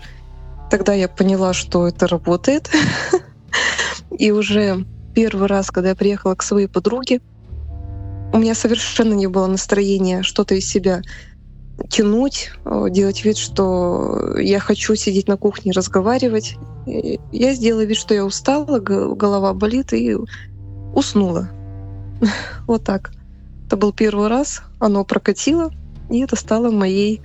Тогда 0.69 0.93
я 0.93 1.07
поняла, 1.07 1.53
что 1.53 1.87
это 1.87 2.07
работает. 2.07 2.69
И 4.17 4.31
уже 4.31 4.85
первый 5.13 5.47
раз, 5.47 5.71
когда 5.71 5.89
я 5.89 5.95
приехала 5.95 6.35
к 6.35 6.43
своей 6.43 6.67
подруге, 6.67 7.21
у 8.31 8.37
меня 8.37 8.55
совершенно 8.55 9.13
не 9.13 9.27
было 9.27 9.47
настроения 9.47 10.23
что-то 10.23 10.55
из 10.55 10.69
себя 10.69 11.01
тянуть, 11.89 12.51
делать 12.89 13.25
вид, 13.25 13.37
что 13.37 14.37
я 14.37 14.59
хочу 14.59 14.95
сидеть 14.95 15.27
на 15.27 15.37
кухне 15.37 15.71
разговаривать. 15.71 16.57
Я 16.85 17.53
сделала 17.53 17.83
вид, 17.83 17.97
что 17.97 18.13
я 18.13 18.25
устала, 18.25 18.79
голова 18.79 19.53
болит 19.53 19.93
и 19.93 20.15
уснула. 20.93 21.49
Вот 22.67 22.83
так. 22.83 23.11
Это 23.65 23.77
был 23.77 23.93
первый 23.93 24.27
раз, 24.27 24.61
оно 24.79 25.05
прокатило, 25.05 25.71
и 26.09 26.19
это 26.19 26.35
стало 26.35 26.71
моей 26.71 27.21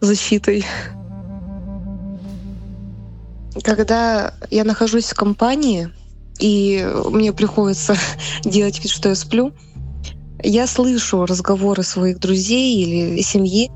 защитой. 0.00 0.64
Когда 3.62 4.34
я 4.50 4.64
нахожусь 4.64 5.06
в 5.06 5.14
компании, 5.14 5.90
и 6.38 6.86
мне 7.10 7.32
приходится 7.32 7.96
делать 8.44 8.82
вид, 8.82 8.92
что 8.92 9.08
я 9.08 9.14
сплю, 9.14 9.52
я 10.42 10.66
слышу 10.66 11.24
разговоры 11.24 11.82
своих 11.82 12.18
друзей 12.18 12.82
или 12.82 13.22
семьи. 13.22 13.70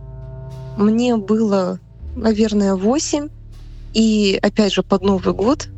Мне 0.76 1.16
было, 1.16 1.80
наверное, 2.14 2.74
восемь, 2.74 3.28
и 3.94 4.38
опять 4.42 4.74
же 4.74 4.82
под 4.82 5.02
Новый 5.02 5.34
год 5.34 5.68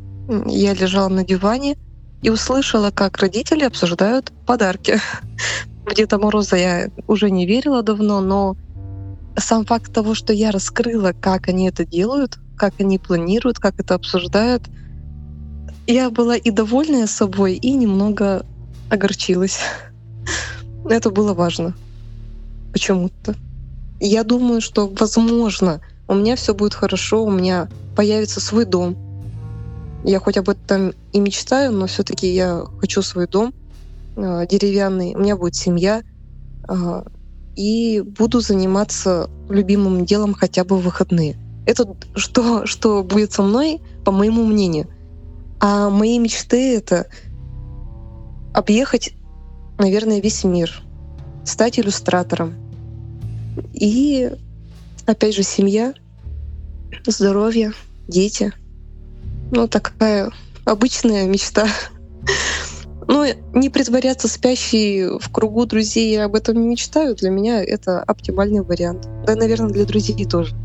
я 0.45 0.73
лежала 0.73 1.09
на 1.09 1.25
диване 1.25 1.77
и 2.21 2.29
услышала, 2.29 2.91
как 2.91 3.17
родители 3.17 3.63
обсуждают 3.63 4.31
подарки. 4.45 4.99
В 5.85 5.93
Деда 5.93 6.17
Мороза 6.17 6.55
я 6.55 6.89
уже 7.07 7.29
не 7.29 7.45
верила 7.45 7.83
давно, 7.83 8.21
но 8.21 8.55
сам 9.37 9.65
факт 9.65 9.91
того, 9.93 10.15
что 10.15 10.33
я 10.33 10.51
раскрыла, 10.51 11.13
как 11.19 11.47
они 11.47 11.67
это 11.67 11.85
делают, 11.85 12.39
как 12.55 12.73
они 12.79 12.99
планируют, 12.99 13.59
как 13.59 13.79
это 13.79 13.95
обсуждают, 13.95 14.63
я 15.87 16.09
была 16.09 16.35
и 16.35 16.51
довольная 16.51 17.07
собой, 17.07 17.55
и 17.55 17.73
немного 17.73 18.45
огорчилась. 18.89 19.59
Это 20.89 21.09
было 21.09 21.33
важно. 21.33 21.75
Почему-то. 22.71 23.35
Я 23.99 24.23
думаю, 24.23 24.61
что, 24.61 24.87
возможно, 24.87 25.81
у 26.07 26.13
меня 26.13 26.35
все 26.35 26.53
будет 26.53 26.73
хорошо, 26.73 27.23
у 27.23 27.31
меня 27.31 27.69
появится 27.95 28.39
свой 28.39 28.65
дом, 28.65 28.97
я 30.03 30.19
хоть 30.19 30.37
об 30.37 30.49
этом 30.49 30.93
и 31.13 31.19
мечтаю, 31.19 31.71
но 31.71 31.87
все-таки 31.87 32.27
я 32.27 32.65
хочу 32.79 33.01
свой 33.01 33.27
дом 33.27 33.53
э, 34.17 34.45
деревянный, 34.49 35.15
у 35.15 35.19
меня 35.19 35.37
будет 35.37 35.55
семья, 35.55 36.03
э, 36.67 37.03
и 37.55 38.01
буду 38.01 38.39
заниматься 38.39 39.29
любимым 39.49 40.05
делом 40.05 40.33
хотя 40.33 40.63
бы 40.63 40.77
в 40.77 40.83
выходные. 40.83 41.35
Это 41.65 41.95
что, 42.15 42.65
что 42.65 43.03
будет 43.03 43.31
со 43.31 43.41
мной, 43.41 43.81
по 44.03 44.11
моему 44.11 44.45
мнению. 44.45 44.87
А 45.59 45.89
мои 45.89 46.19
мечты— 46.19 46.75
это 46.77 47.07
объехать, 48.53 49.13
наверное, 49.77 50.19
весь 50.19 50.43
мир, 50.43 50.83
стать 51.45 51.79
иллюстратором. 51.79 52.55
И, 53.73 54.31
опять 55.05 55.35
же, 55.35 55.43
семья, 55.43 55.93
здоровье, 57.05 57.73
дети— 58.07 58.51
ну, 59.55 59.67
такая 59.67 60.31
обычная 60.65 61.27
мечта. 61.27 61.67
Но 63.07 63.25
не 63.53 63.69
притворяться 63.69 64.27
спящей 64.27 65.19
в 65.19 65.29
кругу 65.31 65.65
друзей, 65.65 66.13
я 66.13 66.25
об 66.25 66.35
этом 66.35 66.61
не 66.61 66.67
мечтаю. 66.67 67.15
Для 67.15 67.29
меня 67.29 67.63
это 67.63 68.01
оптимальный 68.01 68.61
вариант. 68.61 69.07
Да, 69.25 69.35
наверное, 69.35 69.69
для 69.69 69.85
друзей 69.85 70.25
тоже. 70.25 70.55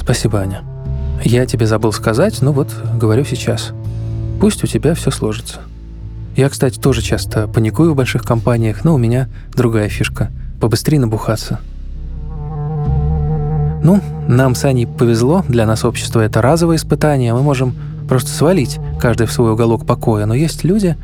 Спасибо, 0.00 0.40
Аня. 0.40 0.62
Я 1.24 1.46
тебе 1.46 1.66
забыл 1.66 1.92
сказать, 1.92 2.40
но 2.42 2.52
вот 2.52 2.68
говорю 2.94 3.24
сейчас. 3.24 3.72
Пусть 4.40 4.62
у 4.62 4.66
тебя 4.66 4.94
все 4.94 5.10
сложится. 5.10 5.60
Я, 6.36 6.48
кстати, 6.48 6.78
тоже 6.78 7.02
часто 7.02 7.48
паникую 7.48 7.92
в 7.92 7.96
больших 7.96 8.22
компаниях, 8.22 8.84
но 8.84 8.94
у 8.94 8.98
меня 8.98 9.28
другая 9.54 9.88
фишка— 9.88 10.30
побыстрее 10.60 11.00
набухаться— 11.00 11.60
ну, 13.86 14.00
нам 14.26 14.56
с 14.56 14.64
Аней 14.64 14.84
повезло, 14.84 15.44
для 15.48 15.64
нас 15.64 15.84
общество— 15.84 16.18
это 16.22 16.42
разовое 16.42 16.76
испытание, 16.76 17.32
мы 17.32 17.42
можем 17.42 17.76
просто 18.08 18.30
свалить 18.30 18.78
каждый 19.00 19.26
в 19.26 19.32
свой 19.32 19.52
уголок 19.52 19.86
покоя, 19.86 20.26
но 20.26 20.34
есть 20.34 20.64
люди, 20.64 20.96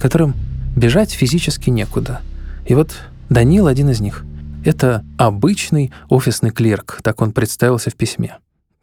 которым 0.00 0.34
бежать 0.76 1.12
физически 1.12 1.70
некуда. 1.70 2.20
И 2.66 2.74
вот 2.74 2.96
Данил 3.28 3.66
один 3.66 3.90
из 3.90 4.00
них. 4.00 4.24
Это 4.64 5.04
обычный 5.18 5.92
офисный 6.08 6.50
клерк, 6.50 7.00
так 7.02 7.20
он 7.20 7.32
представился 7.32 7.90
в 7.90 7.96
письме. 7.96 8.38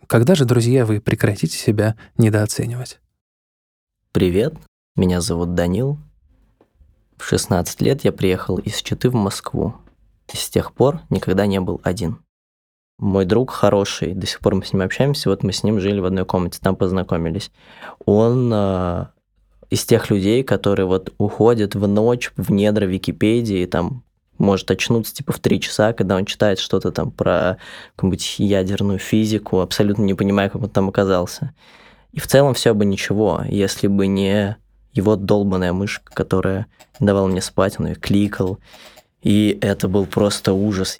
Когда 0.07 0.35
же, 0.35 0.45
друзья, 0.45 0.85
вы 0.85 0.99
прекратите 0.99 1.57
себя 1.57 1.95
недооценивать? 2.17 2.99
Привет, 4.11 4.55
меня 4.95 5.21
зовут 5.21 5.53
Данил. 5.53 5.99
В 7.17 7.23
16 7.23 7.81
лет 7.81 8.03
я 8.03 8.11
приехал 8.11 8.57
из 8.57 8.81
Читы 8.81 9.09
в 9.09 9.13
Москву. 9.13 9.75
И 10.33 10.37
с 10.37 10.49
тех 10.49 10.73
пор 10.73 11.01
никогда 11.09 11.45
не 11.45 11.59
был 11.59 11.79
один. 11.83 12.17
Мой 12.99 13.25
друг 13.25 13.51
хороший, 13.51 14.13
до 14.13 14.27
сих 14.27 14.39
пор 14.41 14.55
мы 14.55 14.65
с 14.65 14.73
ним 14.73 14.81
общаемся, 14.81 15.29
вот 15.29 15.41
мы 15.41 15.53
с 15.53 15.63
ним 15.63 15.79
жили 15.79 15.99
в 15.99 16.05
одной 16.05 16.25
комнате, 16.25 16.59
там 16.61 16.75
познакомились. 16.75 17.49
Он 18.05 18.51
э, 18.53 19.05
из 19.69 19.85
тех 19.85 20.09
людей, 20.09 20.43
которые 20.43 20.85
вот 20.85 21.13
уходят 21.17 21.75
в 21.75 21.87
ночь 21.87 22.31
в 22.35 22.51
недра 22.51 22.85
Википедии, 22.85 23.65
там 23.65 24.03
может 24.37 24.69
очнуться 24.69 25.13
типа 25.13 25.31
в 25.31 25.39
три 25.39 25.61
часа, 25.61 25.93
когда 25.93 26.17
он 26.17 26.25
читает 26.25 26.59
что-то 26.59 26.91
там 26.91 27.11
про 27.11 27.57
какую-нибудь 27.95 28.35
ядерную 28.39 28.99
физику, 28.99 29.61
абсолютно 29.61 30.03
не 30.03 30.13
понимая, 30.13 30.49
как 30.49 30.61
он 30.61 30.69
там 30.69 30.89
оказался. 30.89 31.53
И 32.11 32.19
в 32.19 32.27
целом 32.27 32.53
все 32.53 32.73
бы 32.73 32.85
ничего, 32.85 33.43
если 33.47 33.87
бы 33.87 34.07
не 34.07 34.57
его 34.93 35.15
долбанная 35.15 35.71
мышка, 35.71 36.11
которая 36.13 36.65
давала 36.99 37.27
мне 37.27 37.41
спать, 37.41 37.79
он 37.79 37.87
ее 37.87 37.95
кликал. 37.95 38.59
И 39.21 39.57
это 39.61 39.87
был 39.87 40.05
просто 40.05 40.53
ужас. 40.53 40.97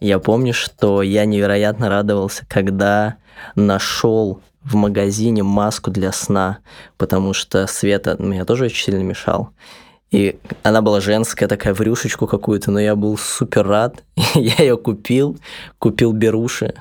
Я 0.00 0.18
помню, 0.18 0.54
что 0.54 1.02
я 1.02 1.26
невероятно 1.26 1.88
радовался, 1.88 2.44
когда 2.48 3.16
нашел 3.54 4.40
в 4.62 4.74
магазине 4.74 5.42
маску 5.42 5.90
для 5.90 6.12
сна, 6.12 6.58
потому 6.96 7.32
что 7.32 7.66
свет 7.66 8.06
меня 8.18 8.44
тоже 8.44 8.66
очень 8.66 8.84
сильно 8.84 9.02
мешал. 9.02 9.50
И 10.10 10.38
она 10.62 10.82
была 10.82 11.00
женская, 11.00 11.46
такая 11.46 11.72
в 11.72 11.80
рюшечку 11.80 12.26
какую-то, 12.26 12.70
но 12.70 12.80
я 12.80 12.96
был 12.96 13.16
супер 13.16 13.66
рад. 13.66 14.02
я 14.34 14.54
ее 14.58 14.76
купил, 14.76 15.38
купил 15.78 16.12
беруши. 16.12 16.74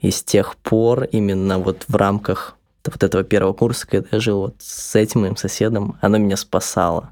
И 0.00 0.10
с 0.10 0.22
тех 0.22 0.56
пор 0.56 1.04
именно 1.04 1.58
вот 1.58 1.84
в 1.88 1.96
рамках 1.96 2.56
вот 2.84 3.02
этого 3.02 3.24
первого 3.24 3.54
курса, 3.54 3.86
когда 3.86 4.08
я 4.12 4.20
жил 4.20 4.40
вот 4.40 4.56
с 4.58 4.94
этим 4.94 5.22
моим 5.22 5.36
соседом, 5.36 5.96
оно 6.02 6.18
меня 6.18 6.36
спасало. 6.36 7.10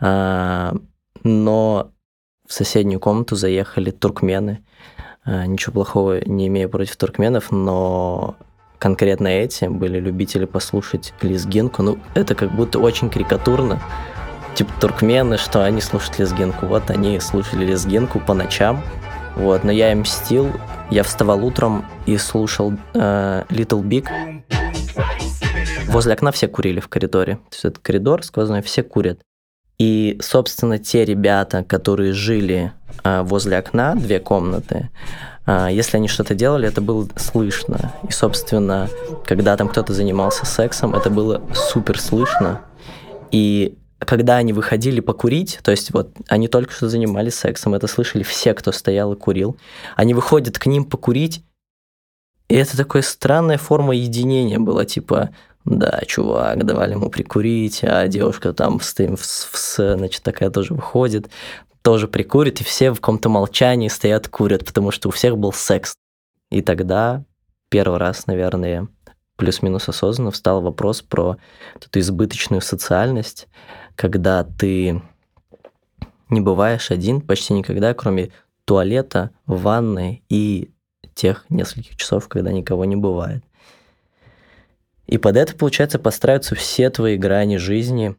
А, 0.00 0.74
но 1.22 1.92
в 2.50 2.52
соседнюю 2.52 2.98
комнату 2.98 3.36
заехали 3.36 3.92
туркмены. 3.92 4.64
А, 5.24 5.46
ничего 5.46 5.74
плохого 5.74 6.20
не 6.28 6.48
имею 6.48 6.68
против 6.68 6.96
туркменов, 6.96 7.52
но 7.52 8.34
конкретно 8.80 9.28
эти 9.28 9.66
были 9.66 10.00
любители 10.00 10.46
послушать 10.46 11.14
лезгинку. 11.22 11.84
Ну, 11.84 12.00
это 12.14 12.34
как 12.34 12.50
будто 12.50 12.80
очень 12.80 13.08
карикатурно 13.08 13.80
типа 14.56 14.72
туркмены, 14.80 15.38
что 15.38 15.64
они 15.64 15.80
слушают 15.80 16.18
лезгинку. 16.18 16.66
Вот 16.66 16.90
они 16.90 17.20
слушали 17.20 17.64
лезгинку 17.64 18.18
по 18.18 18.34
ночам. 18.34 18.82
Вот, 19.36 19.62
но 19.62 19.70
я 19.70 19.92
им 19.92 20.00
мстил. 20.00 20.50
Я 20.90 21.04
вставал 21.04 21.44
утром 21.44 21.86
и 22.06 22.16
слушал 22.16 22.72
э, 22.94 23.44
Little 23.48 23.84
Big. 23.84 24.08
Возле 25.86 26.14
окна 26.14 26.32
все 26.32 26.48
курили 26.48 26.80
в 26.80 26.88
коридоре. 26.88 27.36
То 27.36 27.52
есть 27.52 27.64
это 27.64 27.80
коридор 27.80 28.24
сквозной, 28.24 28.60
все 28.60 28.82
курят. 28.82 29.20
И, 29.80 30.18
собственно, 30.20 30.78
те 30.78 31.06
ребята, 31.06 31.64
которые 31.64 32.12
жили 32.12 32.70
э, 33.02 33.22
возле 33.22 33.56
окна, 33.56 33.94
две 33.94 34.20
комнаты, 34.20 34.90
э, 35.46 35.68
если 35.72 35.96
они 35.96 36.06
что-то 36.06 36.34
делали, 36.34 36.68
это 36.68 36.82
было 36.82 37.08
слышно. 37.16 37.94
И, 38.06 38.12
собственно, 38.12 38.90
когда 39.24 39.56
там 39.56 39.70
кто-то 39.70 39.94
занимался 39.94 40.44
сексом, 40.44 40.94
это 40.94 41.08
было 41.08 41.42
супер 41.54 41.98
слышно. 41.98 42.60
И 43.30 43.78
когда 44.00 44.36
они 44.36 44.52
выходили 44.52 45.00
покурить, 45.00 45.60
то 45.62 45.70
есть 45.70 45.94
вот 45.94 46.10
они 46.28 46.48
только 46.48 46.74
что 46.74 46.90
занимались 46.90 47.36
сексом, 47.36 47.72
это 47.72 47.86
слышали 47.86 48.22
все, 48.22 48.52
кто 48.52 48.72
стоял 48.72 49.14
и 49.14 49.16
курил, 49.16 49.56
они 49.96 50.12
выходят 50.12 50.58
к 50.58 50.66
ним 50.66 50.84
покурить, 50.84 51.42
и 52.50 52.54
это 52.54 52.76
такая 52.76 53.02
странная 53.02 53.56
форма 53.56 53.94
единения 53.94 54.58
была, 54.58 54.84
типа, 54.84 55.30
да, 55.64 56.02
чувак, 56.06 56.64
давали 56.64 56.92
ему 56.92 57.10
прикурить, 57.10 57.80
а 57.82 58.06
девушка 58.08 58.52
там 58.52 58.78
в, 58.78 58.84
в, 58.84 59.78
значит, 59.78 60.22
такая 60.22 60.50
тоже 60.50 60.74
выходит, 60.74 61.30
тоже 61.82 62.08
прикурит, 62.08 62.60
и 62.60 62.64
все 62.64 62.92
в 62.92 62.96
каком-то 62.96 63.28
молчании 63.28 63.88
стоят, 63.88 64.28
курят, 64.28 64.64
потому 64.64 64.90
что 64.90 65.08
у 65.08 65.12
всех 65.12 65.36
был 65.38 65.52
секс. 65.52 65.94
И 66.50 66.62
тогда 66.62 67.24
первый 67.68 67.98
раз, 67.98 68.26
наверное, 68.26 68.88
плюс-минус 69.36 69.88
осознанно 69.88 70.30
встал 70.30 70.60
вопрос 70.60 71.02
про 71.02 71.36
эту 71.76 72.00
избыточную 72.00 72.60
социальность, 72.60 73.48
когда 73.96 74.44
ты 74.44 75.02
не 76.28 76.40
бываешь 76.40 76.90
один 76.90 77.20
почти 77.20 77.54
никогда, 77.54 77.94
кроме 77.94 78.30
туалета, 78.64 79.30
ванной 79.46 80.22
и 80.28 80.70
тех 81.14 81.44
нескольких 81.48 81.96
часов, 81.96 82.28
когда 82.28 82.52
никого 82.52 82.84
не 82.84 82.96
бывает. 82.96 83.44
И 85.10 85.18
под 85.18 85.36
это, 85.36 85.56
получается, 85.56 85.98
подстраиваются 85.98 86.54
все 86.54 86.88
твои 86.88 87.16
грани 87.16 87.56
жизни. 87.56 88.16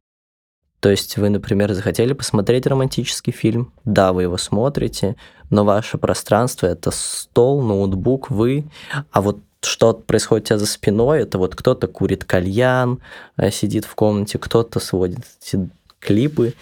То 0.82 0.90
есть 0.90 1.16
вы, 1.18 1.30
например, 1.30 1.72
захотели 1.74 2.12
посмотреть 2.12 2.68
романтический 2.68 3.32
фильм, 3.32 3.72
да, 3.86 4.12
вы 4.12 4.24
его 4.24 4.38
смотрите, 4.38 5.16
но 5.50 5.64
ваше 5.64 5.98
пространство— 5.98 6.66
это 6.68 6.92
стол, 6.92 7.62
ноутбук, 7.62 8.30
вы, 8.30 8.66
а 9.12 9.22
вот 9.22 9.40
что 9.62 9.94
происходит 9.94 10.46
у 10.46 10.48
тебя 10.48 10.58
за 10.58 10.66
спиной, 10.66 11.22
это 11.22 11.38
вот 11.38 11.56
кто-то 11.56 11.88
курит 11.88 12.26
кальян, 12.26 13.00
э, 13.38 13.52
сидит 13.52 13.86
в 13.86 13.96
комнате, 13.96 14.38
кто-то 14.38 14.80
сводит 14.80 15.20
эти 15.40 15.70
клипы, 16.00 16.56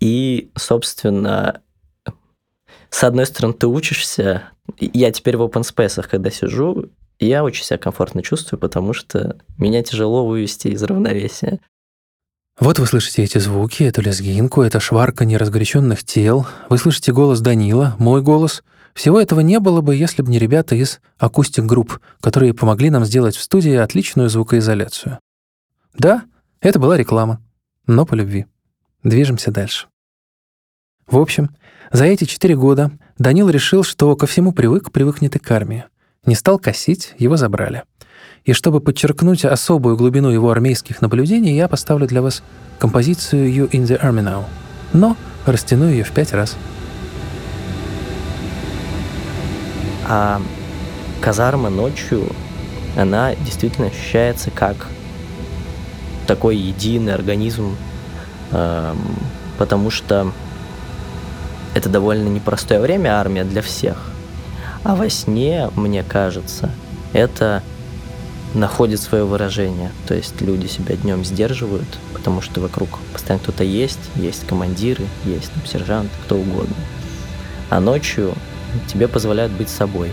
и, 0.00 0.50
собственно, 0.56 1.60
с 2.90 3.04
одной 3.04 3.26
стороны, 3.26 3.54
ты 3.54 3.66
учишься, 3.66 4.44
я 4.78 5.12
теперь 5.12 5.36
в 5.36 5.42
open 5.42 5.62
space, 5.62 6.04
когда 6.08 6.30
сижу, 6.30 6.88
я 7.26 7.44
очень 7.44 7.64
себя 7.64 7.78
комфортно 7.78 8.22
чувствую, 8.22 8.60
потому 8.60 8.92
что 8.92 9.38
меня 9.56 9.82
тяжело 9.82 10.26
вывести 10.26 10.68
из 10.68 10.82
равновесия. 10.82 11.60
Вот 12.60 12.78
вы 12.78 12.86
слышите 12.86 13.22
эти 13.22 13.38
звуки, 13.38 13.84
эту 13.84 14.02
лезгинку, 14.02 14.62
это 14.62 14.80
шварка 14.80 15.24
неразгоряченных 15.24 16.04
тел. 16.04 16.46
Вы 16.68 16.78
слышите 16.78 17.12
голос 17.12 17.40
Данила, 17.40 17.94
мой 17.98 18.22
голос— 18.22 18.62
всего 18.98 19.20
этого 19.20 19.38
не 19.38 19.60
было 19.60 19.80
бы, 19.80 19.94
если 19.94 20.22
бы 20.22 20.30
не 20.32 20.40
ребята 20.40 20.74
из 20.74 21.00
акустик-групп, 21.18 22.00
которые 22.20 22.52
помогли 22.52 22.90
нам 22.90 23.04
сделать 23.04 23.36
в 23.36 23.40
студии 23.40 23.74
отличную 23.74 24.28
звукоизоляцию. 24.28 25.20
Да, 25.96 26.24
это 26.60 26.80
была 26.80 26.96
реклама, 26.96 27.40
но 27.86 28.04
по 28.04 28.14
любви. 28.14 28.46
Движемся 29.04 29.52
дальше. 29.52 29.86
В 31.06 31.16
общем, 31.16 31.50
за 31.92 32.06
эти 32.06 32.24
четыре 32.24 32.56
года 32.56 32.90
Данил 33.18 33.48
решил, 33.50 33.84
что 33.84 34.16
ко 34.16 34.26
всему 34.26 34.50
привык, 34.50 34.90
привыкнет 34.90 35.36
и 35.36 35.38
к 35.38 35.48
армии. 35.48 35.84
Не 36.28 36.34
стал 36.34 36.58
косить, 36.58 37.14
его 37.16 37.38
забрали. 37.38 37.84
И 38.44 38.52
чтобы 38.52 38.82
подчеркнуть 38.82 39.46
особую 39.46 39.96
глубину 39.96 40.28
его 40.28 40.50
армейских 40.50 41.00
наблюдений, 41.00 41.56
я 41.56 41.68
поставлю 41.68 42.06
для 42.06 42.20
вас 42.20 42.42
композицию 42.78 43.50
«You 43.50 43.70
in 43.70 43.84
the 43.84 43.98
Army 43.98 44.22
Now», 44.22 44.44
но 44.92 45.16
растяну 45.46 45.88
ее 45.88 46.04
в 46.04 46.10
пять 46.10 46.34
раз— 46.34 46.54
А 50.06 50.42
казарма 51.22 51.70
ночью, 51.70 52.30
она 52.94 53.34
действительно 53.34 53.86
ощущается 53.86 54.50
как 54.50 54.88
такой 56.26 56.58
единый 56.58 57.14
организм, 57.14 57.74
э, 58.50 58.94
потому 59.56 59.90
что 59.90 60.30
это 61.74 61.88
довольно 61.88 62.28
непростое 62.28 62.80
время 62.80 63.18
армия 63.18 63.44
для 63.44 63.62
всех. 63.62 64.12
А 64.84 64.94
во 64.94 65.10
сне, 65.10 65.70
мне 65.76 66.02
кажется, 66.02 66.70
это 67.12 67.62
находит 68.54 69.00
свое 69.00 69.24
выражение. 69.24 69.90
То 70.06 70.14
есть 70.14 70.40
люди 70.40 70.66
себя 70.66 70.96
днем 70.96 71.24
сдерживают, 71.24 71.88
потому 72.12 72.40
что 72.40 72.60
вокруг 72.60 72.98
постоянно 73.12 73.42
кто-то 73.42 73.64
есть, 73.64 73.98
есть 74.14 74.46
командиры, 74.46 75.04
есть 75.24 75.52
там 75.52 75.66
сержант, 75.66 76.10
кто 76.24 76.36
угодно. 76.36 76.76
А 77.70 77.80
ночью 77.80 78.34
тебе 78.86 79.08
позволяют 79.08 79.52
быть 79.52 79.68
собой. 79.68 80.10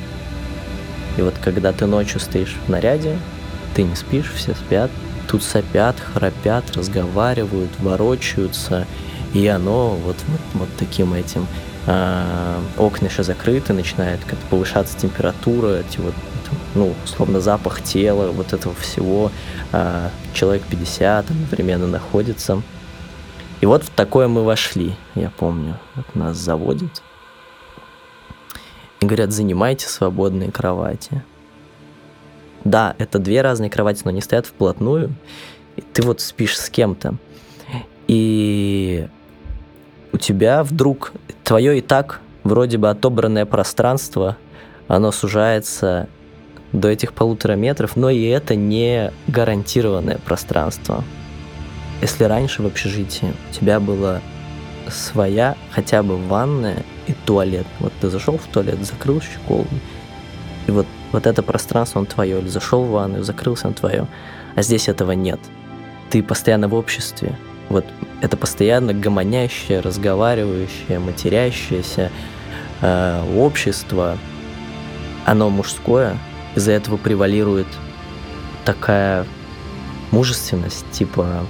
И 1.18 1.22
вот 1.22 1.36
когда 1.42 1.72
ты 1.72 1.86
ночью 1.86 2.20
стоишь 2.20 2.56
в 2.66 2.70
наряде, 2.70 3.18
ты 3.74 3.84
не 3.84 3.96
спишь, 3.96 4.32
все 4.34 4.54
спят, 4.54 4.92
тут 5.28 5.44
сопят, 5.44 5.96
храпят, 6.00 6.76
разговаривают, 6.76 7.72
ворочаются, 7.80 8.86
и 9.34 9.48
оно 9.48 9.92
вот, 9.92 10.18
вот, 10.28 10.42
вот 10.54 10.70
таким 10.78 11.14
этим 11.14 11.48
окна 11.88 13.06
еще 13.06 13.24
закрыты, 13.24 13.74
начинает 13.74 14.20
как-то 14.26 14.46
повышаться 14.48 14.98
температура, 14.98 15.84
вот, 15.98 16.14
ну, 16.74 16.94
условно, 17.04 17.40
запах 17.42 17.82
тела, 17.82 18.32
вот 18.32 18.54
этого 18.54 18.74
всего. 18.76 19.32
Э, 19.72 20.10
человек 20.34 20.64
50 20.64 21.30
одновременно 21.30 21.88
находится. 21.88 22.62
И 23.62 23.66
вот 23.66 23.84
в 23.84 23.90
такое 23.90 24.28
мы 24.28 24.44
вошли, 24.44 24.96
я 25.16 25.30
помню. 25.30 25.80
Вот 25.96 26.16
нас 26.16 26.38
заводят, 26.38 27.02
и 29.00 29.06
говорят, 29.06 29.32
занимайте 29.32 29.88
свободные 29.88 30.52
кровати. 30.52 31.24
Да, 32.64 32.96
это 32.98 33.20
две 33.20 33.42
разные 33.42 33.70
кровати, 33.70 34.02
но 34.04 34.10
они 34.10 34.22
стоят 34.22 34.48
вплотную. 34.48 35.14
И 35.76 35.82
ты 35.82 36.02
вот 36.02 36.22
спишь 36.22 36.58
с 36.58 36.70
кем-то. 36.70 37.16
И 38.08 39.08
у 40.16 40.18
тебя 40.18 40.64
вдруг 40.64 41.12
твое 41.44 41.78
и 41.78 41.82
так 41.82 42.22
вроде 42.46 42.78
бы 42.78 42.90
отобранное 42.90 43.46
пространство, 43.46 44.38
оно 44.88 45.12
сужается 45.12 46.08
до 46.72 46.88
этих 46.88 47.12
полутора 47.12 47.56
метров, 47.56 47.98
но 47.98 48.10
и 48.10 48.24
это 48.24 48.56
не 48.56 49.12
гарантированное 49.28 50.18
пространство. 50.26 51.04
Если 52.02 52.24
раньше 52.24 52.62
в 52.62 52.66
общежитии 52.66 53.34
у 53.50 53.54
тебя 53.54 53.82
была 53.82 54.22
своя 54.90 55.58
хотя 55.72 56.02
бы 56.02 56.16
ванная 56.16 56.84
и 57.08 57.14
туалет, 57.26 57.68
вот 57.82 57.92
ты 58.00 58.10
зашел 58.10 58.38
в 58.38 58.46
туалет, 58.46 58.78
закрыл 58.86 59.22
щеколду, 59.22 59.68
и 60.68 60.72
вот, 60.72 60.88
вот 61.12 61.28
это 61.28 61.44
пространство, 61.44 62.00
он 62.00 62.06
твое, 62.06 62.40
или 62.40 62.48
зашел 62.48 62.86
в 62.86 62.92
ванную, 62.92 63.26
закрылся, 63.26 63.68
он 63.68 63.74
твое, 63.74 64.08
а 64.56 64.62
здесь 64.62 64.88
этого 64.88 65.12
нет. 65.12 65.42
Ты 66.10 66.24
постоянно 66.24 66.70
в 66.70 66.74
обществе, 66.74 67.38
вот 67.68 67.84
это 68.22 68.38
постоянно 68.38 68.94
гомонящее, 68.94 69.80
разговаривающее, 69.80 71.00
матерящееся 71.00 72.12
э, 72.82 73.24
общество, 73.36 74.18
оно 75.26 75.50
мужское, 75.50 76.18
из-за 76.56 76.72
этого 76.72 76.98
превалирует 76.98 77.68
такая 78.64 79.26
мужественность, 80.12 80.90
типа 80.92 81.46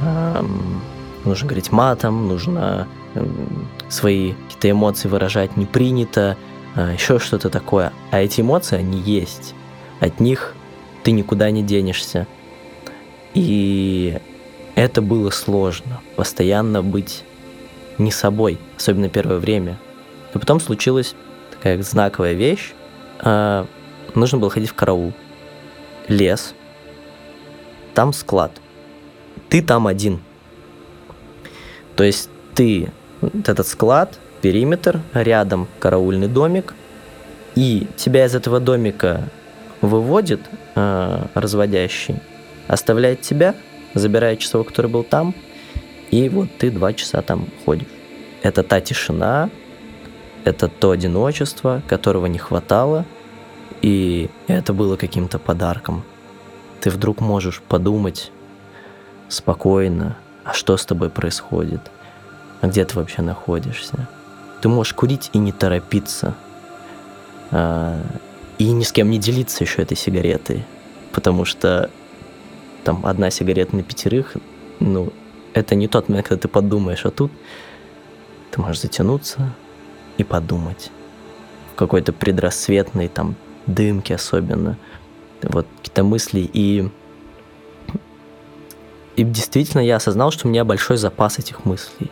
эм, 0.00 0.80
нужно 1.24 1.48
говорить 1.48 1.72
матом, 1.72 2.28
нужно 2.28 2.86
эм, 3.14 3.68
свои 3.88 4.32
какие-то 4.32 4.70
эмоции 4.70 5.08
выражать 5.08 5.56
не 5.56 5.66
принято, 5.66 6.36
э, 6.76 6.94
еще 6.94 7.18
что-то 7.18 7.50
такое. 7.50 7.92
А 8.10 8.20
эти 8.20 8.40
эмоции, 8.40 8.78
они 8.78 8.98
есть. 9.00 9.54
От 10.00 10.20
них 10.20 10.54
ты 11.02 11.12
никуда 11.12 11.50
не 11.50 11.62
денешься. 11.62 12.26
И 13.34 14.18
это 14.80 15.02
было 15.02 15.28
сложно, 15.28 16.00
постоянно 16.16 16.82
быть 16.82 17.22
не 17.98 18.10
собой, 18.10 18.58
особенно 18.78 19.10
первое 19.10 19.36
время. 19.36 19.78
И 20.34 20.38
потом 20.38 20.58
случилась 20.58 21.14
такая 21.50 21.82
знаковая 21.82 22.32
вещь. 22.32 22.72
Э, 23.22 23.66
нужно 24.14 24.38
было 24.38 24.48
ходить 24.48 24.70
в 24.70 24.74
караул. 24.74 25.12
Лес. 26.08 26.54
Там 27.92 28.14
склад. 28.14 28.52
Ты 29.50 29.60
там 29.60 29.86
один. 29.86 30.22
То 31.94 32.02
есть 32.02 32.30
ты, 32.54 32.90
вот 33.20 33.50
этот 33.50 33.66
склад, 33.66 34.18
периметр, 34.40 35.02
рядом 35.12 35.68
караульный 35.78 36.28
домик, 36.28 36.72
и 37.54 37.86
тебя 37.96 38.24
из 38.24 38.34
этого 38.34 38.60
домика 38.60 39.28
выводит 39.82 40.40
э, 40.74 41.26
разводящий, 41.34 42.16
оставляет 42.66 43.20
тебя, 43.20 43.54
забирает 43.94 44.38
часового, 44.38 44.66
который 44.66 44.90
был 44.90 45.02
там, 45.04 45.34
и 46.10 46.28
вот 46.28 46.48
ты 46.58 46.70
два 46.70 46.92
часа 46.92 47.22
там 47.22 47.46
ходишь. 47.64 47.88
Это 48.42 48.62
та 48.62 48.80
тишина, 48.80 49.50
это 50.44 50.68
то 50.68 50.90
одиночество, 50.90 51.82
которого 51.88 52.26
не 52.26 52.38
хватало– 52.38 53.04
и 53.82 54.28
это 54.46 54.72
было 54.72 54.96
каким-то 54.96 55.38
подарком. 55.38 56.04
Ты 56.80 56.90
вдруг 56.90 57.20
можешь 57.20 57.60
подумать 57.60 58.30
спокойно, 59.28 60.16
а 60.44 60.52
что 60.52 60.76
с 60.76 60.84
тобой 60.84 61.10
происходит, 61.10 61.80
а 62.60 62.66
где 62.66 62.84
ты 62.84 62.96
вообще 62.96 63.22
находишься. 63.22 64.08
Ты 64.60 64.68
можешь 64.68 64.92
курить 64.92 65.30
и 65.32 65.38
не 65.38 65.52
торопиться, 65.52 66.34
а, 67.50 68.02
и 68.58 68.70
ни 68.70 68.82
с 68.82 68.92
кем 68.92 69.10
не 69.10 69.18
делиться 69.18 69.64
еще 69.64 69.82
этой 69.82 69.96
сигаретой, 69.96 70.66
потому 71.12 71.44
что 71.44 71.90
там 72.84 73.04
одна 73.06 73.30
сигарета 73.30 73.76
на 73.76 73.82
пятерых, 73.82 74.36
ну, 74.78 75.12
это 75.54 75.74
не 75.74 75.88
тот 75.88 76.08
момент, 76.08 76.28
когда 76.28 76.42
ты 76.42 76.48
подумаешь, 76.48 77.04
а 77.04 77.10
тут 77.10 77.30
ты 78.50 78.60
можешь 78.60 78.82
затянуться 78.82 79.52
и 80.18 80.24
подумать 80.24 80.90
в 81.72 81.76
какой-то 81.76 82.12
предрассветный 82.12 83.08
там 83.08 83.36
дымки 83.66 84.12
особенно, 84.12 84.76
вот 85.42 85.66
какие-то 85.78 86.04
мысли. 86.04 86.48
И, 86.52 86.88
и 89.16 89.24
действительно 89.24 89.80
я 89.80 89.96
осознал, 89.96 90.30
что 90.30 90.46
у 90.46 90.50
меня 90.50 90.64
большой 90.64 90.96
запас 90.96 91.38
этих 91.38 91.64
мыслей. 91.64 92.10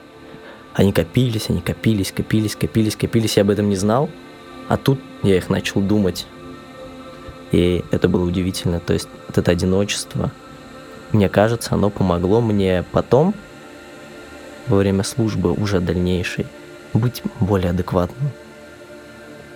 Они 0.75 0.93
копились, 0.93 1.51
они 1.51 1.61
копились, 1.61 2.13
копились, 2.13 2.55
копились, 2.55 2.97
копились, 2.97 3.37
я 3.37 3.43
об 3.43 3.51
этом 3.51 3.69
не 3.69 3.77
знал. 3.77 4.09
А 4.69 4.77
тут 4.77 5.01
я 5.23 5.37
их 5.37 5.51
начал 5.51 5.81
думать. 5.81 6.27
И 7.51 7.85
это 7.91 8.09
было 8.09 8.25
удивительно. 8.25 8.79
То 8.79 8.93
есть 8.93 9.09
вот 9.27 9.39
это 9.39 9.51
одиночество, 9.51 10.31
мне 11.13 11.29
кажется, 11.29 11.75
оно 11.75 11.91
помогло 11.91 12.41
мне 12.41 12.85
потом, 12.93 13.35
во 14.67 14.77
время 14.77 15.03
службы 15.03 15.53
уже 15.53 15.81
дальнейшей, 15.81 16.47
быть 16.93 17.23
более 17.41 17.71
адекватным. 17.71 18.31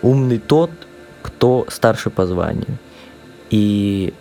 Умный 0.00 0.38
тот, 0.38 0.70
кто 1.22 1.66
старше 1.68 2.10
по 2.10 2.26
званию. 2.26 2.78
И, 3.50 4.14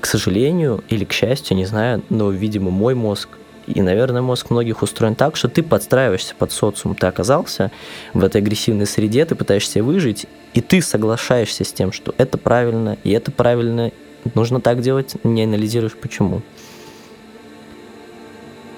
к 0.00 0.06
сожалению 0.06 0.84
или 0.88 1.04
к 1.04 1.12
счастью, 1.12 1.56
не 1.56 1.64
знаю, 1.64 2.02
но, 2.10 2.30
видимо, 2.30 2.70
мой 2.70 2.94
мозг 2.94 3.28
и, 3.66 3.80
наверное, 3.80 4.22
мозг 4.22 4.50
многих 4.50 4.82
устроен 4.82 5.14
так, 5.14 5.36
что 5.36 5.48
ты 5.48 5.62
подстраиваешься 5.62 6.34
под 6.36 6.52
социум. 6.52 6.94
Ты 6.94 7.06
оказался 7.06 7.70
в 8.12 8.24
этой 8.24 8.40
агрессивной 8.40 8.86
среде, 8.86 9.24
ты 9.24 9.34
пытаешься 9.34 9.82
выжить, 9.82 10.26
и 10.52 10.60
ты 10.60 10.82
соглашаешься 10.82 11.64
с 11.64 11.72
тем, 11.72 11.92
что 11.92 12.14
это 12.18 12.38
правильно, 12.38 12.96
и 13.04 13.10
это 13.10 13.30
правильно, 13.30 13.92
нужно 14.34 14.60
так 14.60 14.80
делать, 14.80 15.16
не 15.24 15.44
анализируешь 15.44 15.96
почему. 15.96 16.42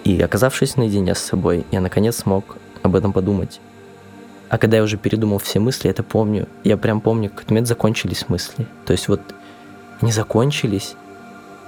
И 0.04 0.20
оказавшись 0.20 0.76
наедине 0.76 1.14
с 1.14 1.18
собой, 1.18 1.64
я 1.70 1.80
наконец 1.80 2.16
смог 2.16 2.56
об 2.82 2.94
этом 2.94 3.12
подумать. 3.12 3.60
А 4.50 4.58
когда 4.58 4.76
я 4.76 4.82
уже 4.82 4.98
передумал 4.98 5.38
все 5.38 5.58
мысли, 5.58 5.90
это 5.90 6.02
помню. 6.02 6.46
Я 6.62 6.76
прям 6.76 7.00
помню, 7.00 7.30
как 7.30 7.48
момент 7.50 7.66
закончились 7.66 8.28
мысли. 8.28 8.66
То 8.84 8.92
есть 8.92 9.08
вот 9.08 9.20
они 10.00 10.12
закончились, 10.12 10.94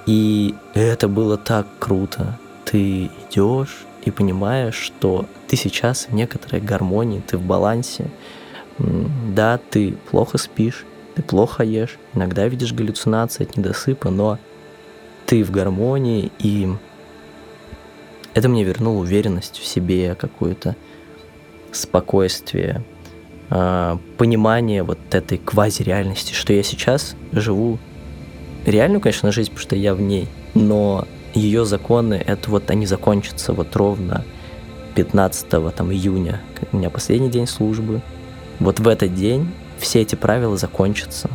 и 0.04 0.54
это 0.74 1.08
было 1.08 1.36
так 1.36 1.66
круто. 1.78 2.38
Ты 2.64 3.10
идешь 3.30 3.86
и 4.04 4.10
понимаешь, 4.10 4.74
что 4.74 5.26
ты 5.48 5.56
сейчас 5.56 6.06
в 6.08 6.14
некоторой 6.14 6.60
гармонии, 6.60 7.22
ты 7.26 7.38
в 7.38 7.42
балансе. 7.42 8.10
Да, 8.78 9.58
ты 9.70 9.96
плохо 10.10 10.36
спишь, 10.36 10.84
ты 11.16 11.22
плохо 11.22 11.64
ешь, 11.64 11.98
иногда 12.14 12.46
видишь 12.46 12.74
галлюцинации 12.74 13.44
от 13.44 13.56
недосыпа, 13.56 14.10
но 14.10 14.38
ты 15.24 15.42
в 15.42 15.50
гармонии, 15.50 16.30
и 16.38 16.68
это 18.34 18.50
мне 18.50 18.64
вернуло 18.64 19.00
уверенность 19.00 19.58
в 19.58 19.64
себе 19.64 20.14
какую-то 20.14 20.76
спокойствие, 21.72 22.84
а, 23.48 23.98
понимание 24.18 24.82
вот 24.82 24.98
этой 25.10 25.38
квазиреальности, 25.38 26.34
что 26.34 26.52
я 26.52 26.62
сейчас 26.62 27.16
живу 27.32 27.78
реальную, 28.66 29.00
конечно, 29.00 29.32
жизнь, 29.32 29.50
потому 29.50 29.62
что 29.62 29.76
я 29.76 29.94
в 29.94 30.02
ней, 30.02 30.28
но 30.54 31.08
ее 31.32 31.64
законы, 31.64 32.22
это 32.26 32.50
вот 32.50 32.70
они 32.70 32.84
закончатся 32.84 33.54
вот 33.54 33.74
ровно 33.74 34.22
15 34.96 35.74
там, 35.74 35.90
июня, 35.90 36.42
у 36.72 36.76
меня 36.76 36.90
последний 36.90 37.30
день 37.30 37.46
службы. 37.46 38.02
Вот 38.58 38.80
в 38.80 38.88
этот 38.88 39.14
день 39.14 39.50
все 39.78 40.02
эти 40.02 40.14
правила 40.14 40.56
закончатся. 40.56 41.30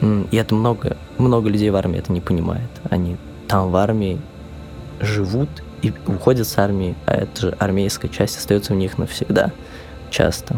И 0.00 0.36
это 0.36 0.54
много, 0.54 0.96
много 1.18 1.48
людей 1.48 1.70
в 1.70 1.76
армии 1.76 1.98
это 1.98 2.12
не 2.12 2.20
понимает. 2.20 2.70
Они 2.88 3.16
там 3.48 3.70
в 3.70 3.76
армии 3.76 4.20
живут 5.00 5.48
и 5.82 5.92
уходят 6.06 6.46
с 6.46 6.58
армии, 6.58 6.94
а 7.06 7.14
эта 7.14 7.40
же 7.40 7.56
армейская 7.58 8.10
часть 8.10 8.36
остается 8.36 8.72
у 8.72 8.76
них 8.76 8.98
навсегда, 8.98 9.52
часто. 10.10 10.56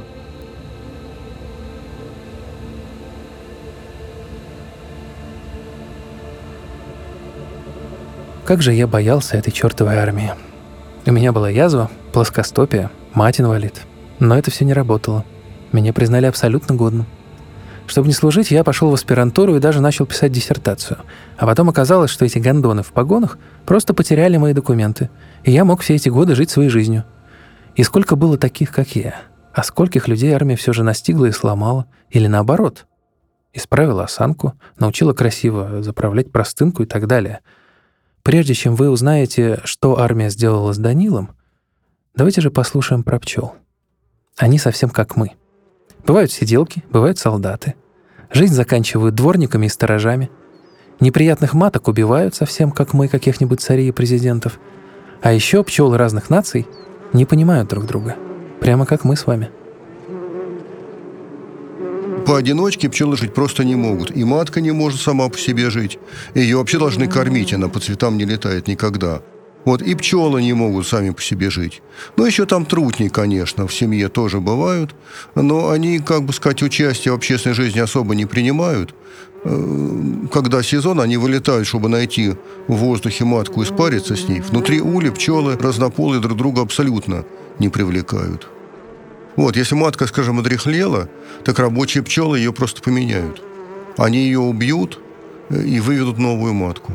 Как 8.44 8.62
же 8.62 8.72
я 8.72 8.86
боялся 8.86 9.36
этой 9.36 9.52
чертовой 9.52 9.96
армии. 9.96 10.32
У 11.06 11.12
меня 11.12 11.32
была 11.32 11.48
язва, 11.48 11.88
плоскостопие, 12.12 12.90
мать 13.14 13.40
инвалид. 13.40 13.82
Но 14.18 14.36
это 14.36 14.50
все 14.50 14.64
не 14.64 14.72
работало. 14.72 15.24
Меня 15.72 15.92
признали 15.92 16.26
абсолютно 16.26 16.74
годным. 16.74 17.06
Чтобы 17.86 18.08
не 18.08 18.14
служить, 18.14 18.50
я 18.50 18.62
пошел 18.64 18.90
в 18.90 18.94
аспирантуру 18.94 19.56
и 19.56 19.60
даже 19.60 19.80
начал 19.80 20.06
писать 20.06 20.32
диссертацию. 20.32 20.98
А 21.36 21.46
потом 21.46 21.68
оказалось, 21.68 22.10
что 22.10 22.24
эти 22.24 22.38
гондоны 22.38 22.82
в 22.82 22.92
погонах 22.92 23.38
просто 23.66 23.94
потеряли 23.94 24.36
мои 24.36 24.52
документы, 24.52 25.10
и 25.42 25.50
я 25.50 25.64
мог 25.64 25.80
все 25.80 25.94
эти 25.94 26.08
годы 26.08 26.34
жить 26.34 26.50
своей 26.50 26.68
жизнью. 26.68 27.04
И 27.76 27.82
сколько 27.82 28.16
было 28.16 28.36
таких, 28.38 28.70
как 28.72 28.94
я? 28.94 29.22
А 29.52 29.62
скольких 29.62 30.06
людей 30.06 30.32
армия 30.32 30.56
все 30.56 30.72
же 30.72 30.84
настигла 30.84 31.26
и 31.26 31.32
сломала? 31.32 31.86
Или 32.10 32.26
наоборот? 32.26 32.86
Исправила 33.52 34.04
осанку, 34.04 34.54
научила 34.78 35.12
красиво 35.12 35.82
заправлять 35.82 36.30
простынку 36.30 36.84
и 36.84 36.86
так 36.86 37.08
далее. 37.08 37.40
Прежде 38.22 38.54
чем 38.54 38.76
вы 38.76 38.90
узнаете, 38.90 39.60
что 39.64 39.98
армия 39.98 40.30
сделала 40.30 40.72
с 40.72 40.78
Данилом, 40.78 41.30
давайте 42.14 42.40
же 42.40 42.50
послушаем 42.50 43.02
про 43.02 43.18
пчел. 43.18 43.54
Они 44.36 44.58
совсем 44.58 44.90
как 44.90 45.16
мы— 45.16 45.32
Бывают 46.06 46.32
сиделки, 46.32 46.82
бывают 46.90 47.18
солдаты. 47.18 47.74
Жизнь 48.32 48.54
заканчивают 48.54 49.14
дворниками 49.14 49.66
и 49.66 49.68
сторожами. 49.68 50.30
Неприятных 51.00 51.54
маток 51.54 51.88
убивают 51.88 52.34
совсем, 52.34 52.70
как 52.70 52.92
мы, 52.92 53.08
каких-нибудь 53.08 53.60
царей 53.60 53.88
и 53.88 53.92
президентов. 53.92 54.58
А 55.22 55.32
еще 55.32 55.62
пчелы 55.64 55.98
разных 55.98 56.30
наций 56.30 56.66
не 57.12 57.24
понимают 57.24 57.68
друг 57.68 57.86
друга. 57.86 58.16
Прямо 58.60 58.86
как 58.86 59.04
мы 59.04 59.16
с 59.16 59.26
вами. 59.26 59.50
Поодиночке 62.26 62.88
пчелы 62.88 63.16
жить 63.16 63.34
просто 63.34 63.64
не 63.64 63.74
могут. 63.74 64.14
И 64.14 64.24
матка 64.24 64.60
не 64.60 64.70
может 64.70 65.00
сама 65.00 65.28
по 65.28 65.38
себе 65.38 65.70
жить. 65.70 65.98
Ее 66.34 66.58
вообще 66.58 66.78
должны 66.78 67.08
кормить, 67.08 67.52
она 67.52 67.68
по 67.68 67.80
цветам 67.80 68.18
не 68.18 68.24
летает 68.24 68.68
никогда. 68.68 69.22
Вот 69.64 69.82
и 69.82 69.94
пчелы 69.94 70.42
не 70.42 70.54
могут 70.54 70.86
сами 70.86 71.10
по 71.10 71.20
себе 71.20 71.50
жить. 71.50 71.82
Ну, 72.16 72.24
еще 72.24 72.46
там 72.46 72.64
трутни, 72.64 73.08
конечно, 73.08 73.66
в 73.66 73.74
семье 73.74 74.08
тоже 74.08 74.40
бывают, 74.40 74.94
но 75.34 75.68
они, 75.68 75.98
как 75.98 76.22
бы 76.22 76.32
сказать, 76.32 76.62
участие 76.62 77.12
в 77.12 77.16
общественной 77.16 77.54
жизни 77.54 77.78
особо 77.78 78.14
не 78.14 78.24
принимают. 78.24 78.94
Э, 79.44 80.26
когда 80.32 80.62
сезон, 80.62 81.00
они 81.00 81.18
вылетают, 81.18 81.66
чтобы 81.66 81.88
найти 81.88 82.34
в 82.68 82.74
воздухе 82.74 83.24
матку 83.24 83.62
и 83.62 83.66
спариться 83.66 84.16
с 84.16 84.28
ней. 84.28 84.40
Внутри 84.40 84.80
ули 84.80 85.10
пчелы 85.10 85.56
разнополые 85.56 86.20
друг 86.20 86.36
друга 86.38 86.62
абсолютно 86.62 87.24
не 87.58 87.68
привлекают. 87.68 88.48
Вот, 89.36 89.56
если 89.56 89.74
матка, 89.74 90.06
скажем, 90.06 90.38
одрехлела, 90.38 91.08
так 91.44 91.58
рабочие 91.58 92.02
пчелы 92.02 92.38
ее 92.38 92.52
просто 92.52 92.82
поменяют. 92.82 93.42
Они 93.96 94.18
ее 94.18 94.40
убьют 94.40 94.98
э, 95.50 95.62
и 95.62 95.80
выведут 95.80 96.18
новую 96.18 96.54
матку. 96.54 96.92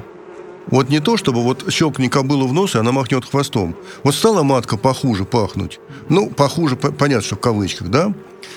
Вот 0.67 0.89
не 0.89 0.99
то, 0.99 1.15
чтобы 1.17 1.43
вот 1.43 1.71
щелкни 1.71 2.08
кобылу 2.08 2.47
в 2.47 2.54
нос, 2.54 2.75
и 2.75 2.80
она 2.80 2.91
махнет 2.91 3.25
хвостом. 3.25 3.75
Вот 4.04 4.15
стала 4.15 4.43
матка 4.43 4.78
похуже 4.78 5.25
пахнуть. 5.25 5.80
Ну, 6.10 6.30
похуже, 6.30 6.75
понятно, 6.75 7.21
что 7.21 7.36
в 7.36 7.39
кавычках, 7.39 7.89
да? 7.89 8.13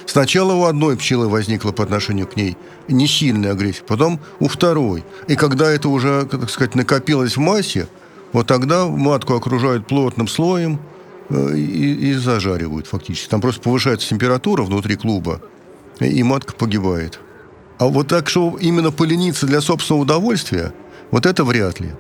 Сначала 0.07 0.55
у 0.55 0.64
одной 0.64 0.97
пчелы 0.97 1.29
возникла 1.29 1.71
по 1.73 1.85
отношению 1.85 2.27
к 2.27 2.37
ней 2.37 2.57
не 2.88 3.07
сильная 3.07 3.53
агрессия, 3.53 3.83
потом 3.87 4.21
у 4.40 4.49
второй. 4.49 5.05
И 5.27 5.37
когда 5.37 5.71
это 5.71 5.90
уже, 5.90 6.25
так 6.25 6.49
сказать, 6.49 6.75
накопилось 6.75 7.37
в 7.37 7.40
массе, 7.40 7.88
вот 8.33 8.47
тогда 8.47 8.87
матку 8.87 9.35
окружают 9.35 9.87
плотным 9.87 10.29
слоем 10.29 10.81
э, 11.29 11.57
и, 11.57 12.11
и 12.11 12.14
зажаривают 12.14 12.87
фактически. 12.87 13.29
Там 13.29 13.42
просто 13.42 13.61
повышается 13.61 14.09
температура 14.09 14.62
внутри 14.62 14.97
клуба, 14.97 15.42
и 16.01 16.23
матка 16.23 16.55
погибает. 16.55 17.21
А 17.79 17.87
вот 17.87 18.09
так, 18.09 18.29
что 18.31 18.57
именно 18.59 18.90
полениться 18.90 19.47
для 19.47 19.61
собственного 19.61 20.03
удовольствия– 20.05 20.73
вот 21.11 21.27
это 21.27 21.44
вряд 21.44 21.81
ли. 21.81 21.90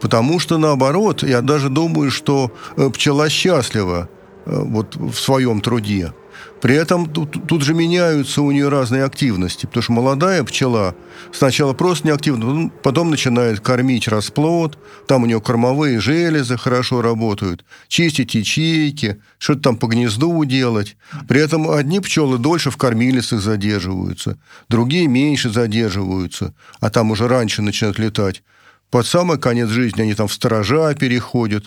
Потому 0.00 0.40
что, 0.40 0.58
наоборот, 0.58 1.22
я 1.22 1.40
даже 1.40 1.68
думаю, 1.68 2.10
что 2.10 2.50
э, 2.76 2.90
пчела 2.90 3.28
счастлива 3.28 4.08
э, 4.46 4.62
вот 4.64 4.96
в 4.96 5.14
своем 5.14 5.60
труде. 5.60 6.12
При 6.60 6.76
этом 6.76 7.06
тут, 7.10 7.46
тут 7.48 7.62
же 7.62 7.74
меняются 7.74 8.40
у 8.40 8.52
нее 8.52 8.68
разные 8.68 9.04
активности, 9.04 9.66
потому 9.66 9.82
что 9.82 9.92
молодая 9.92 10.44
пчела 10.44 10.94
сначала 11.32 11.72
просто 11.72 12.06
неактивна, 12.06 12.70
потом 12.82 13.10
начинает 13.10 13.60
кормить 13.60 14.06
расплод, 14.06 14.78
там 15.08 15.24
у 15.24 15.26
нее 15.26 15.40
кормовые 15.40 15.98
железы 15.98 16.56
хорошо 16.56 17.02
работают, 17.02 17.64
чистить 17.88 18.34
ячейки, 18.34 19.20
что-то 19.38 19.60
там 19.60 19.76
по 19.76 19.86
гнезду 19.86 20.44
делать. 20.44 20.96
При 21.26 21.40
этом 21.40 21.68
одни 21.68 21.98
пчелы 21.98 22.38
дольше 22.38 22.70
в 22.70 22.76
кормилицах 22.76 23.40
задерживаются, 23.40 24.38
другие 24.68 25.08
меньше 25.08 25.50
задерживаются, 25.50 26.54
а 26.80 26.90
там 26.90 27.10
уже 27.10 27.26
раньше 27.26 27.62
начинают 27.62 27.98
летать. 27.98 28.42
Под 28.90 29.06
самый 29.06 29.38
конец 29.38 29.68
жизни 29.70 30.02
они 30.02 30.14
там 30.14 30.28
в 30.28 30.32
сторожа 30.32 30.94
переходят. 30.94 31.64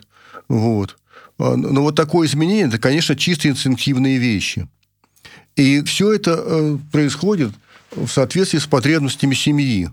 Вот. 0.48 0.96
А, 1.38 1.56
но 1.56 1.82
вот 1.82 1.96
такое 1.96 2.28
изменение, 2.28 2.68
это, 2.68 2.78
конечно, 2.78 3.16
чисто 3.16 3.50
инстинктивные 3.50 4.18
вещи. 4.18 4.68
И 5.56 5.82
все 5.84 6.14
это 6.14 6.36
э, 6.38 6.78
происходит 6.92 7.52
в 7.92 8.08
соответствии 8.08 8.60
с 8.60 8.68
потребностями 8.68 9.34
семьи. 9.34 9.90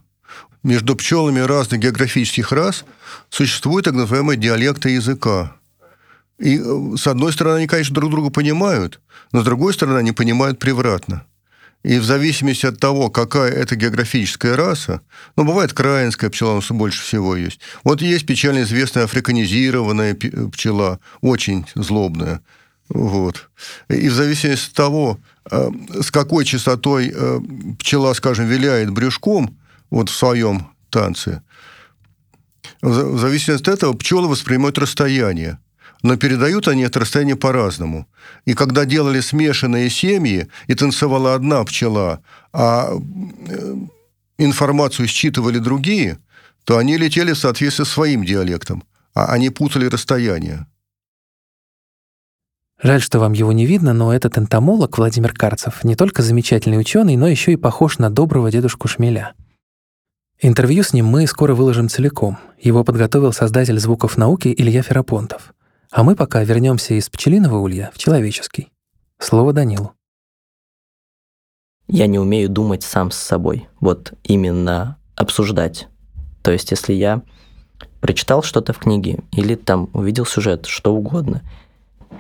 Между 0.63 0.95
пчелами 0.97 1.41
разных 1.41 1.81
географических 1.81 2.53
рас 2.53 2.85
существует 3.31 3.85
так 3.85 3.95
называемый 3.95 4.37
диалект 4.37 4.85
языка. 4.87 5.57
И, 6.39 6.59
э, 6.59 6.97
с 6.97 7.07
одной 7.07 7.33
стороны, 7.33 7.59
они, 7.59 7.67
конечно, 7.67 7.95
друг 7.95 8.11
друга 8.11 8.31
понимают, 8.31 9.01
но 9.33 9.43
с 9.43 9.45
другой 9.45 9.75
стороны, 9.75 9.99
они 9.99 10.13
понимают 10.13 10.59
превратно. 10.59 11.25
И 11.83 11.99
в 11.99 12.05
зависимости 12.05 12.67
от 12.67 12.79
того, 12.79 13.11
какая 13.11 13.51
это 13.51 13.75
географическая 13.75 14.55
раса, 14.55 15.01
ну, 15.37 15.45
бывает 15.45 15.73
краинская 15.73 16.31
пчела, 16.31 16.61
но 16.69 16.77
больше 16.77 17.03
всего 17.03 17.35
есть. 17.35 17.61
Вот 17.83 18.01
есть 18.03 18.25
печально 18.25 18.63
известная 18.63 19.05
африканизированная 19.05 20.15
пчела, 20.53 21.01
очень 21.21 21.67
злобная. 21.75 22.41
Вот. 22.89 23.51
И 23.89 24.09
в 24.09 24.13
зависимости 24.13 24.69
от 24.69 24.75
того, 24.75 25.19
э, 25.51 25.71
с 26.03 26.11
какой 26.11 26.45
частотой 26.45 27.13
э, 27.13 27.41
пчела, 27.79 28.13
скажем, 28.13 28.47
виляет 28.47 28.91
брюшком 28.91 29.59
вот 29.91 30.09
в 30.09 30.15
своем 30.15 30.69
танце, 30.91 31.43
в 32.81 33.19
зависимости 33.19 33.69
от 33.69 33.75
этого 33.75 33.93
пчелы 33.95 34.29
воспринимают 34.29 34.79
расстояние 34.79 35.59
но 36.03 36.17
передают 36.17 36.69
они 36.69 36.83
это 36.83 37.01
расстояние 37.01 37.37
по-разному. 37.37 38.07
И 38.45 38.55
когда 38.55 38.85
делали 38.85 39.21
смешанные 39.21 39.89
семьи, 39.89 40.49
и 40.67 40.75
танцевала 40.75 41.35
одна 41.35 41.65
пчела, 41.65 42.21
а 42.53 42.91
э, 42.91 43.75
информацию 44.39 45.07
считывали 45.09 45.59
другие, 45.59 46.19
то 46.65 46.79
они 46.79 46.97
летели 46.97 47.33
в 47.33 47.39
соответствии 47.39 47.85
с 47.85 47.89
своим 47.89 48.25
диалектом, 48.25 48.85
а 49.15 49.27
они 49.27 49.51
путали 49.51 49.87
расстояние. 49.87 50.67
Жаль, 52.83 53.01
что 53.01 53.21
вам 53.21 53.33
его 53.33 53.53
не 53.53 53.65
видно, 53.65 53.93
но 53.93 54.13
этот 54.13 54.37
энтомолог 54.39 54.99
Владимир 54.99 55.33
Карцев 55.33 55.85
не 55.85 55.95
только 55.95 56.23
замечательный 56.23 56.81
ученый, 56.81 57.17
но 57.17 57.29
еще 57.29 57.53
и 57.53 57.57
похож 57.57 57.99
на 57.99 58.11
доброго 58.11 58.51
дедушку 58.51 58.89
Шмеля. 58.89 59.35
Интервью 60.41 60.83
с 60.83 60.93
ним 60.93 61.07
мы 61.07 61.29
скоро 61.29 61.55
выложим 61.55 61.89
целиком. 61.89 62.39
Его 62.59 62.83
подготовил 62.83 63.33
создатель 63.33 63.79
звуков 63.79 64.17
науки 64.17 64.53
Илья 64.57 64.83
Ферапонтов. 64.83 65.55
А 65.93 66.05
мы 66.05 66.17
пока 66.17 66.43
вернемся 66.43 66.95
из 66.95 67.11
пчелиного 67.11 67.59
улья 67.59 67.91
в 67.93 67.99
человеческий. 67.99 68.73
Слово 69.19 69.53
Данилу. 69.53 69.93
Я 71.87 72.07
не 72.07 72.19
умею 72.19 72.49
думать 72.49 72.83
сам 72.83 73.11
с 73.11 73.19
собой. 73.19 73.69
Вот 73.79 74.15
именно 74.25 74.97
обсуждать. 75.17 75.89
То 76.43 76.51
есть, 76.51 76.71
если 76.71 76.95
я 76.95 77.21
прочитал 78.01 78.43
что-то 78.43 78.73
в 78.73 78.79
книге 78.79 79.19
или 79.33 79.55
там 79.55 79.91
увидел 79.93 80.25
сюжет, 80.25 80.65
что 80.65 80.95
угодно, 80.95 81.43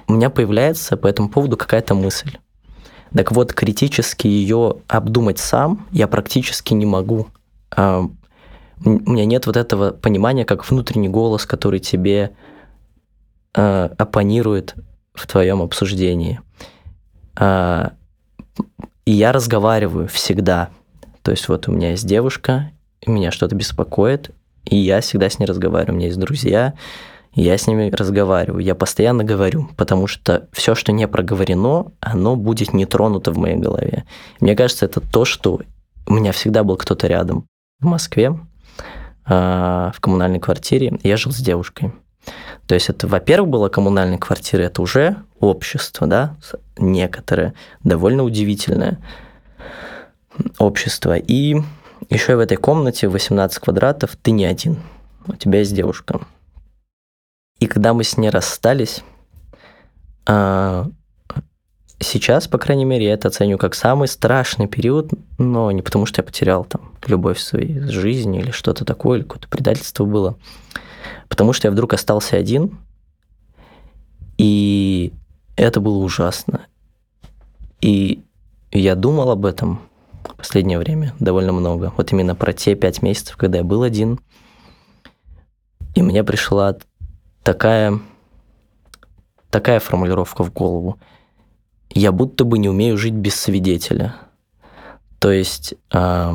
у 0.06 0.12
меня 0.12 0.28
появляется 0.28 0.98
по 0.98 1.06
этому 1.06 1.30
поводу 1.30 1.56
какая-то 1.56 1.94
мысль. 1.94 2.37
Так 3.14 3.32
вот, 3.32 3.54
критически 3.54 4.26
ее 4.26 4.76
обдумать 4.87 5.38
сам 5.38 5.87
я 5.92 6.08
практически 6.08 6.74
не 6.74 6.85
могу. 6.85 7.28
А, 7.74 8.02
у 8.85 8.90
меня 8.90 9.24
нет 9.24 9.46
вот 9.46 9.56
этого 9.56 9.92
понимания, 9.92 10.44
как 10.44 10.70
внутренний 10.70 11.08
голос, 11.08 11.46
который 11.46 11.80
тебе 11.80 12.37
э, 13.54 13.88
оппонирует 13.98 14.74
в 15.14 15.26
твоем 15.26 15.62
обсуждении. 15.62 16.40
Э, 17.38 17.90
и 19.04 19.12
я 19.12 19.32
разговариваю 19.32 20.08
всегда. 20.08 20.70
То 21.22 21.30
есть 21.30 21.48
вот 21.48 21.68
у 21.68 21.72
меня 21.72 21.90
есть 21.90 22.06
девушка, 22.06 22.70
меня 23.06 23.30
что-то 23.30 23.54
беспокоит, 23.54 24.30
и 24.64 24.76
я 24.76 25.00
всегда 25.00 25.28
с 25.28 25.38
ней 25.38 25.46
разговариваю. 25.46 25.94
У 25.94 25.96
меня 25.96 26.06
есть 26.06 26.18
друзья, 26.18 26.74
и 27.34 27.42
я 27.42 27.56
с 27.56 27.66
ними 27.66 27.90
разговариваю. 27.90 28.62
Я 28.62 28.74
постоянно 28.74 29.24
говорю, 29.24 29.68
потому 29.76 30.06
что 30.06 30.48
все, 30.52 30.74
что 30.74 30.92
не 30.92 31.08
проговорено, 31.08 31.92
оно 32.00 32.36
будет 32.36 32.72
не 32.72 32.86
тронуто 32.86 33.32
в 33.32 33.38
моей 33.38 33.56
голове. 33.56 34.04
Мне 34.40 34.54
кажется, 34.54 34.84
это 34.86 35.00
то, 35.00 35.24
что 35.24 35.60
у 36.06 36.12
меня 36.12 36.32
всегда 36.32 36.62
был 36.62 36.76
кто-то 36.76 37.06
рядом. 37.06 37.46
В 37.80 37.86
Москве, 37.86 38.38
в 39.24 39.94
коммунальной 40.00 40.40
квартире, 40.40 40.98
я 41.02 41.16
жил 41.16 41.32
с 41.32 41.38
девушкой. 41.38 41.92
То 42.66 42.74
есть 42.74 42.88
это, 42.88 43.06
во-первых, 43.06 43.50
была 43.50 43.68
коммунальная 43.68 44.18
квартира, 44.18 44.62
это 44.62 44.82
уже 44.82 45.16
общество, 45.40 46.06
да, 46.06 46.37
некоторое, 46.78 47.54
довольно 47.82 48.22
удивительное 48.22 48.98
общество. 50.58 51.16
И 51.16 51.61
еще 52.11 52.37
в 52.37 52.40
этой 52.40 52.56
комнате 52.56 53.08
18 53.08 53.58
квадратов 53.58 54.16
ты 54.20 54.30
не 54.30 54.44
один, 54.44 54.78
у 55.26 55.35
тебя 55.35 55.61
есть 55.61 55.74
девушка. 55.74 56.20
И 57.58 57.66
когда 57.66 57.94
мы 57.94 58.04
с 58.04 58.16
ней 58.16 58.30
расстались, 58.30 59.02
а, 60.26 60.88
сейчас, 62.00 62.48
по 62.48 62.58
крайней 62.58 62.85
мере, 62.85 63.06
я 63.06 63.14
это 63.14 63.28
оценю 63.28 63.58
как 63.58 63.74
самый 63.74 64.08
страшный 64.08 64.66
период, 64.66 65.11
но 65.38 65.70
не 65.70 65.82
потому, 65.82 66.06
что 66.06 66.20
я 66.20 66.24
потерял 66.24 66.64
там 66.64 66.92
любовь 67.06 67.38
своей 67.38 67.80
жизни 67.80 68.40
или 68.40 68.50
что-то 68.50 68.85
такое, 68.85 69.18
или 69.18 69.24
какое-то 69.24 69.48
предательство 69.48 70.04
было, 70.04 70.37
Потому 71.28 71.52
что 71.52 71.68
я 71.68 71.72
вдруг 71.72 71.92
остался 71.94 72.36
один, 72.36 72.78
и 74.38 75.12
это 75.56 75.80
было 75.80 75.98
ужасно. 75.98 76.66
И 77.80 78.22
я 78.70 78.94
думал 78.94 79.30
об 79.30 79.44
этом 79.44 79.80
в 80.24 80.36
последнее 80.36 80.78
время 80.78 81.14
довольно 81.18 81.52
много. 81.52 81.92
Вот 81.96 82.12
именно 82.12 82.34
про 82.34 82.52
те 82.52 82.74
пять 82.74 83.02
месяцев, 83.02 83.36
когда 83.36 83.58
я 83.58 83.64
был 83.64 83.82
один. 83.82 84.20
И 85.94 86.02
мне 86.02 86.24
пришла 86.24 86.76
такая, 87.42 88.00
такая 89.50 89.80
формулировка 89.80 90.44
в 90.44 90.52
голову. 90.52 90.98
Я 91.90 92.12
будто 92.12 92.44
бы 92.44 92.58
не 92.58 92.68
умею 92.68 92.96
жить 92.96 93.14
без 93.14 93.34
свидетеля. 93.34 94.14
То 95.18 95.30
есть 95.30 95.74
э, 95.92 96.32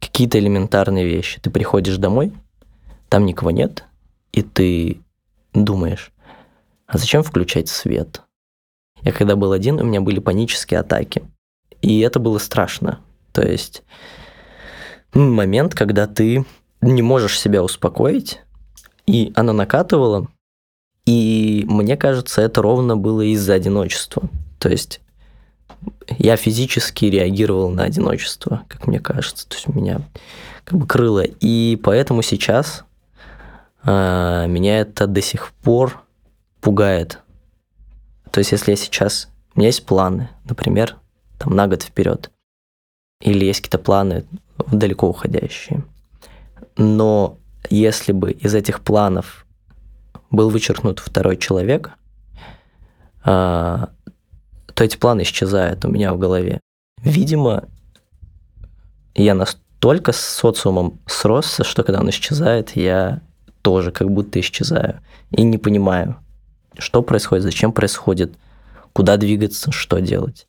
какие-то 0.00 0.38
элементарные 0.38 1.04
вещи. 1.04 1.40
Ты 1.40 1.50
приходишь 1.50 1.96
домой, 1.96 2.32
там 3.12 3.26
никого 3.26 3.50
нет, 3.50 3.84
и 4.32 4.40
ты 4.40 5.02
думаешь, 5.52 6.12
а 6.86 6.96
зачем 6.96 7.22
включать 7.22 7.68
свет? 7.68 8.22
Я 9.02 9.12
когда 9.12 9.36
был 9.36 9.52
один, 9.52 9.78
у 9.78 9.84
меня 9.84 10.00
были 10.00 10.18
панические 10.18 10.80
атаки. 10.80 11.22
И 11.82 12.00
это 12.00 12.18
было 12.20 12.38
страшно. 12.38 13.00
То 13.32 13.42
есть 13.42 13.82
момент, 15.12 15.74
когда 15.74 16.06
ты 16.06 16.46
не 16.80 17.02
можешь 17.02 17.38
себя 17.38 17.62
успокоить, 17.62 18.40
и 19.04 19.30
оно 19.36 19.52
накатывало, 19.52 20.28
и 21.04 21.66
мне 21.68 21.98
кажется, 21.98 22.40
это 22.40 22.62
ровно 22.62 22.96
было 22.96 23.20
из-за 23.20 23.52
одиночества. 23.52 24.22
То 24.58 24.70
есть 24.70 25.02
я 26.08 26.36
физически 26.36 27.04
реагировал 27.04 27.68
на 27.68 27.82
одиночество, 27.82 28.62
как 28.68 28.86
мне 28.86 29.00
кажется. 29.00 29.46
То 29.46 29.56
есть 29.56 29.68
меня 29.68 30.00
как 30.64 30.78
бы 30.78 30.86
крыло. 30.86 31.24
И 31.40 31.78
поэтому 31.82 32.22
сейчас 32.22 32.86
меня 33.84 34.80
это 34.80 35.06
до 35.06 35.20
сих 35.20 35.52
пор 35.52 36.02
пугает. 36.60 37.18
То 38.30 38.38
есть 38.38 38.52
если 38.52 38.72
я 38.72 38.76
сейчас... 38.76 39.28
У 39.54 39.58
меня 39.58 39.68
есть 39.68 39.84
планы, 39.84 40.30
например, 40.44 40.96
там 41.38 41.54
на 41.54 41.66
год 41.66 41.82
вперед. 41.82 42.30
Или 43.20 43.44
есть 43.44 43.60
какие-то 43.60 43.78
планы 43.78 44.24
далеко 44.70 45.08
уходящие. 45.08 45.84
Но 46.76 47.38
если 47.68 48.12
бы 48.12 48.32
из 48.32 48.54
этих 48.54 48.80
планов 48.80 49.46
был 50.30 50.48
вычеркнут 50.48 50.98
второй 50.98 51.36
человек, 51.36 51.90
а, 53.24 53.90
то 54.74 54.84
эти 54.84 54.96
планы 54.96 55.22
исчезают 55.22 55.84
у 55.84 55.88
меня 55.88 56.14
в 56.14 56.18
голове. 56.18 56.60
Видимо, 57.02 57.68
я 59.14 59.34
настолько 59.34 60.12
с 60.12 60.20
социумом 60.20 60.98
сросся, 61.06 61.64
что 61.64 61.82
когда 61.82 62.00
он 62.00 62.10
исчезает, 62.10 62.76
я 62.76 63.20
тоже 63.62 63.92
как 63.92 64.10
будто 64.10 64.40
исчезаю. 64.40 65.00
И 65.30 65.42
не 65.42 65.58
понимаю, 65.58 66.16
что 66.78 67.02
происходит, 67.02 67.44
зачем 67.44 67.72
происходит, 67.72 68.34
куда 68.92 69.16
двигаться, 69.16 69.72
что 69.72 70.00
делать. 70.00 70.46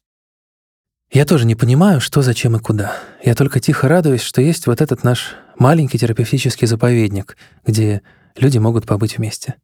Я 1.12 1.26
тоже 1.26 1.46
не 1.46 1.56
понимаю, 1.56 2.02
что, 2.02 2.24
зачем 2.24 2.56
и 2.56 2.60
куда. 2.60 2.98
Я 3.24 3.36
только 3.36 3.60
тихо 3.60 3.88
радуюсь, 3.88 4.22
что 4.22 4.42
есть 4.42 4.66
вот 4.66 4.82
этот 4.82 5.04
наш 5.04 5.36
маленький 5.60 6.00
терапевтический 6.00 6.66
заповедник, 6.66 7.38
где 7.66 8.02
люди 8.36 8.58
могут 8.58 8.88
побыть 8.88 9.18
вместе. 9.18 9.56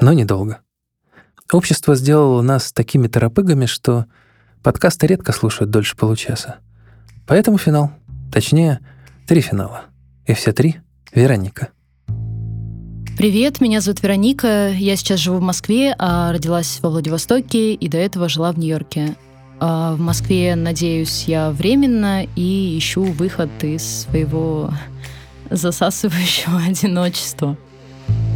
Но 0.00 0.12
недолго. 0.12 0.60
Общество 1.52 1.94
сделало 1.94 2.42
нас 2.42 2.72
такими 2.72 3.06
торопыгами, 3.06 3.66
что 3.66 4.06
подкасты 4.62 5.06
редко 5.06 5.32
слушают 5.32 5.70
дольше 5.70 5.96
получаса. 5.96 6.56
Поэтому 7.26 7.58
финал. 7.58 7.92
Точнее, 8.32 8.80
три 9.26 9.40
финала. 9.40 9.84
И 10.26 10.34
все 10.34 10.52
три— 10.52 10.80
Вероника. 11.14 11.68
Привет, 13.18 13.60
меня 13.60 13.80
зовут 13.80 14.00
Вероника. 14.00 14.70
Я 14.70 14.94
сейчас 14.94 15.18
живу 15.18 15.38
в 15.38 15.42
Москве, 15.42 15.92
а 15.98 16.32
родилась 16.32 16.78
во 16.80 16.88
Владивостоке 16.88 17.74
и 17.74 17.88
до 17.88 17.98
этого 17.98 18.28
жила 18.28 18.52
в 18.52 18.60
Нью-Йорке. 18.60 19.16
А 19.58 19.94
в 19.94 19.98
Москве, 19.98 20.54
надеюсь, 20.54 21.24
я 21.26 21.50
временно 21.50 22.24
и 22.36 22.78
ищу 22.78 23.02
выход 23.02 23.50
из 23.62 24.02
своего 24.02 24.70
засасывающего 25.50 26.60
одиночества. 26.68 27.56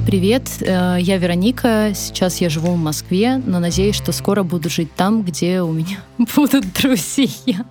Привет, 0.05 0.51
э, 0.59 0.97
я 0.99 1.16
Вероника. 1.16 1.92
Сейчас 1.95 2.40
я 2.40 2.49
живу 2.51 2.73
в 2.73 2.79
Москве, 2.79 3.37
но 3.37 3.61
надеюсь, 3.61 3.95
что 3.95 4.11
скоро 4.11 4.42
буду 4.42 4.68
жить 4.68 4.92
там, 4.97 5.23
где 5.23 5.62
у 5.62 5.71
меня 5.71 5.99
будут 6.35 6.64
друзья. 6.73 7.64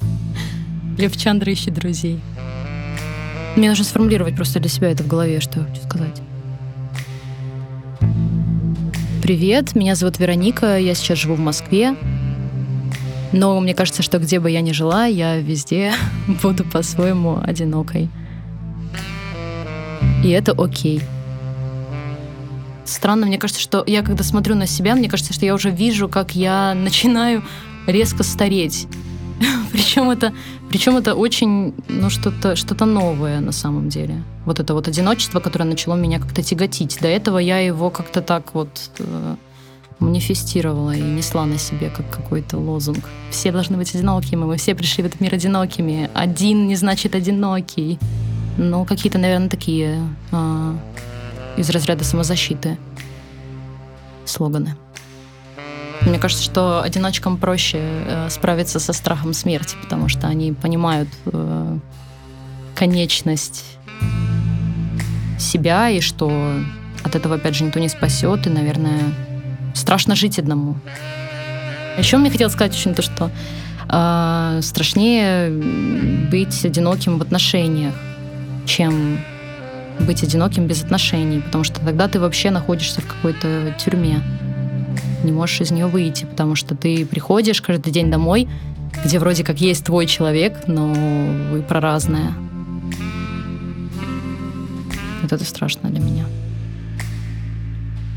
Левчандра 0.97 1.51
ищет 1.51 1.73
друзей. 1.73 2.21
Мне 3.57 3.67
нужно 3.67 3.83
сформулировать 3.83 4.37
просто 4.37 4.61
для 4.61 4.69
себя 4.69 4.91
это 4.91 5.03
в 5.03 5.07
голове, 5.07 5.41
что 5.41 5.59
я 5.59 5.65
хочу 5.65 5.81
сказать. 5.81 6.21
Привет, 9.21 9.75
меня 9.75 9.95
зовут 9.95 10.19
Вероника, 10.19 10.77
я 10.77 10.93
сейчас 10.95 11.19
живу 11.19 11.35
в 11.35 11.39
Москве. 11.39 11.95
Но 13.33 13.59
мне 13.59 13.73
кажется, 13.73 14.01
что 14.01 14.19
где 14.19 14.39
бы 14.39 14.51
я 14.51 14.61
ни 14.61 14.71
жила, 14.71 15.05
я 15.05 15.37
везде 15.37 15.93
буду 16.43 16.63
по-своему 16.63 17.39
одинокой. 17.41 18.09
И 20.23 20.29
это 20.29 20.51
окей. 20.51 21.01
Странно, 22.83 23.25
мне 23.25 23.37
кажется, 23.37 23.61
что 23.61 23.83
я 23.87 24.01
когда 24.01 24.23
смотрю 24.23 24.55
на 24.55 24.67
себя, 24.67 24.95
мне 24.95 25.09
кажется, 25.09 25.33
что 25.33 25.45
я 25.45 25.53
уже 25.53 25.69
вижу, 25.69 26.09
как 26.09 26.35
я 26.35 26.73
начинаю 26.75 27.43
резко 27.87 28.23
стареть. 28.23 28.87
причем 29.71 30.09
это, 30.09 30.33
причем 30.71 30.95
это 30.95 31.15
очень, 31.15 31.73
ну, 31.89 32.09
что-то 32.09 32.55
что 32.55 32.85
новое 32.85 33.41
на 33.41 33.51
самом 33.51 33.89
деле. 33.89 34.23
Вот 34.45 34.61
это 34.61 34.73
вот 34.73 34.87
одиночество, 34.87 35.41
которое 35.41 35.65
начало 35.65 35.95
меня 35.95 36.17
как-то 36.17 36.41
тяготить. 36.41 36.97
До 37.01 37.09
этого 37.09 37.39
я 37.39 37.59
его 37.59 37.89
как-то 37.89 38.21
так 38.21 38.53
вот 38.53 38.69
э, 38.99 39.35
манифестировала 39.99 40.95
и 40.95 41.01
несла 41.01 41.45
на 41.45 41.57
себе 41.57 41.89
как 41.89 42.09
какой-то 42.09 42.57
лозунг. 42.57 43.03
Все 43.31 43.51
должны 43.51 43.75
быть 43.75 43.93
одинокими, 43.93 44.45
мы 44.45 44.55
все 44.55 44.73
пришли 44.73 45.03
в 45.03 45.07
этот 45.07 45.19
мир 45.19 45.33
одинокими. 45.33 46.09
Один 46.13 46.67
не 46.69 46.77
значит 46.77 47.15
одинокий. 47.15 47.99
Ну, 48.57 48.85
какие-то, 48.85 49.17
наверное, 49.17 49.49
такие 49.49 49.99
э, 50.31 50.75
из 51.57 51.69
разряда 51.69 52.05
самозащиты 52.05 52.77
слоганы. 54.23 54.77
Мне 56.05 56.17
кажется, 56.17 56.43
что 56.43 56.81
одиночкам 56.81 57.37
проще 57.37 57.77
э, 57.79 58.29
справиться 58.29 58.79
со 58.79 58.91
страхом 58.91 59.33
смерти, 59.33 59.75
потому 59.83 60.07
что 60.09 60.27
они 60.27 60.51
понимают 60.51 61.09
э, 61.25 61.77
конечность 62.75 63.77
себя 65.37 65.89
и 65.89 66.01
что 66.01 66.31
от 67.03 67.15
этого, 67.15 67.35
опять 67.35 67.55
же, 67.55 67.63
никто 67.63 67.79
не 67.79 67.89
спасет, 67.89 68.47
и, 68.47 68.49
наверное, 68.49 68.99
страшно 69.75 70.15
жить 70.15 70.39
одному. 70.39 70.75
Еще 71.97 72.17
мне 72.17 72.31
хотелось 72.31 72.53
сказать 72.53 72.73
очень 72.73 72.95
то, 72.95 73.03
что 73.03 73.29
э, 73.87 74.59
страшнее 74.63 75.51
быть 76.31 76.65
одиноким 76.65 77.19
в 77.19 77.21
отношениях, 77.21 77.93
чем 78.65 79.19
быть 79.99 80.23
одиноким 80.23 80.65
без 80.65 80.83
отношений, 80.83 81.41
потому 81.41 81.63
что 81.63 81.79
тогда 81.79 82.07
ты 82.07 82.19
вообще 82.19 82.49
находишься 82.49 83.01
в 83.01 83.05
какой-то 83.05 83.75
тюрьме 83.77 84.19
не 85.23 85.31
можешь 85.31 85.61
из 85.61 85.71
нее 85.71 85.87
выйти, 85.87 86.25
потому 86.25 86.55
что 86.55 86.75
ты 86.75 87.05
приходишь 87.05 87.61
каждый 87.61 87.91
день 87.91 88.09
домой, 88.11 88.47
где 89.05 89.19
вроде 89.19 89.43
как 89.43 89.59
есть 89.61 89.85
твой 89.85 90.05
человек, 90.05 90.67
но 90.67 90.93
вы 91.51 91.61
про 91.61 91.79
разное. 91.79 92.33
Вот 95.21 95.31
это 95.31 95.45
страшно 95.45 95.89
для 95.89 95.99
меня. 95.99 96.25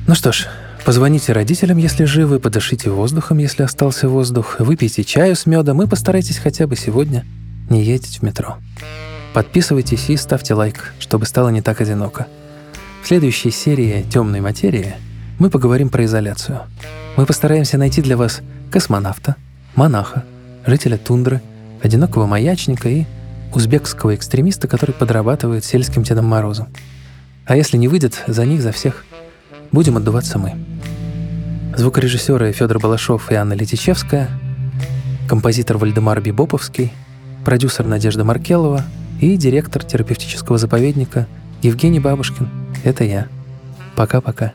Ну 0.06 0.14
что 0.14 0.32
ж, 0.32 0.46
позвоните 0.84 1.32
родителям, 1.32 1.78
если 1.78 2.04
живы, 2.04 2.40
подышите 2.40 2.90
воздухом, 2.90 3.38
если 3.38 3.62
остался 3.62 4.08
воздух, 4.08 4.56
выпейте 4.58 5.04
чаю 5.04 5.36
с 5.36 5.46
медом 5.46 5.82
и 5.82 5.86
постарайтесь 5.86 6.38
хотя 6.38 6.66
бы 6.66 6.76
сегодня 6.76 7.24
не 7.70 7.82
ездить 7.82 8.18
в 8.18 8.22
метро. 8.22 8.56
Подписывайтесь 9.32 10.10
и 10.10 10.16
ставьте 10.16 10.54
лайк, 10.54 10.94
чтобы 10.98 11.26
стало 11.26 11.48
не 11.48 11.62
так 11.62 11.80
одиноко. 11.80 12.26
В 13.02 13.08
следующей 13.08 13.50
серии 13.50 14.04
«Темной 14.10 14.40
материи» 14.40 14.94
мы 15.44 15.50
поговорим 15.50 15.90
про 15.90 16.06
изоляцию. 16.06 16.62
Мы 17.18 17.26
постараемся 17.26 17.76
найти 17.76 18.00
для 18.00 18.16
вас 18.16 18.40
космонавта, 18.70 19.36
монаха, 19.76 20.24
жителя 20.64 20.96
тундры, 20.96 21.42
одинокого 21.82 22.24
маячника 22.24 22.88
и 22.88 23.04
узбекского 23.52 24.14
экстремиста, 24.14 24.68
который 24.68 24.92
подрабатывает 24.92 25.62
сельским 25.62 26.02
Дедом 26.02 26.24
Морозом. 26.24 26.68
А 27.44 27.56
если 27.56 27.76
не 27.76 27.88
выйдет, 27.88 28.24
за 28.26 28.46
них, 28.46 28.62
за 28.62 28.72
всех, 28.72 29.04
будем 29.70 29.98
отдуваться 29.98 30.38
мы. 30.38 30.54
Звукорежиссеры 31.76 32.52
Федор 32.52 32.78
Балашов 32.78 33.30
и 33.30 33.34
Анна 33.34 33.52
Летичевская, 33.52 34.30
композитор 35.28 35.76
Вальдемар 35.76 36.22
Бибоповский, 36.22 36.90
продюсер 37.44 37.84
Надежда 37.84 38.24
Маркелова 38.24 38.82
и 39.20 39.36
директор 39.36 39.84
терапевтического 39.84 40.56
заповедника 40.56 41.26
Евгений 41.60 42.00
Бабушкин. 42.00 42.48
Это 42.82 43.04
я. 43.04 43.26
Пока-пока. 43.94 44.54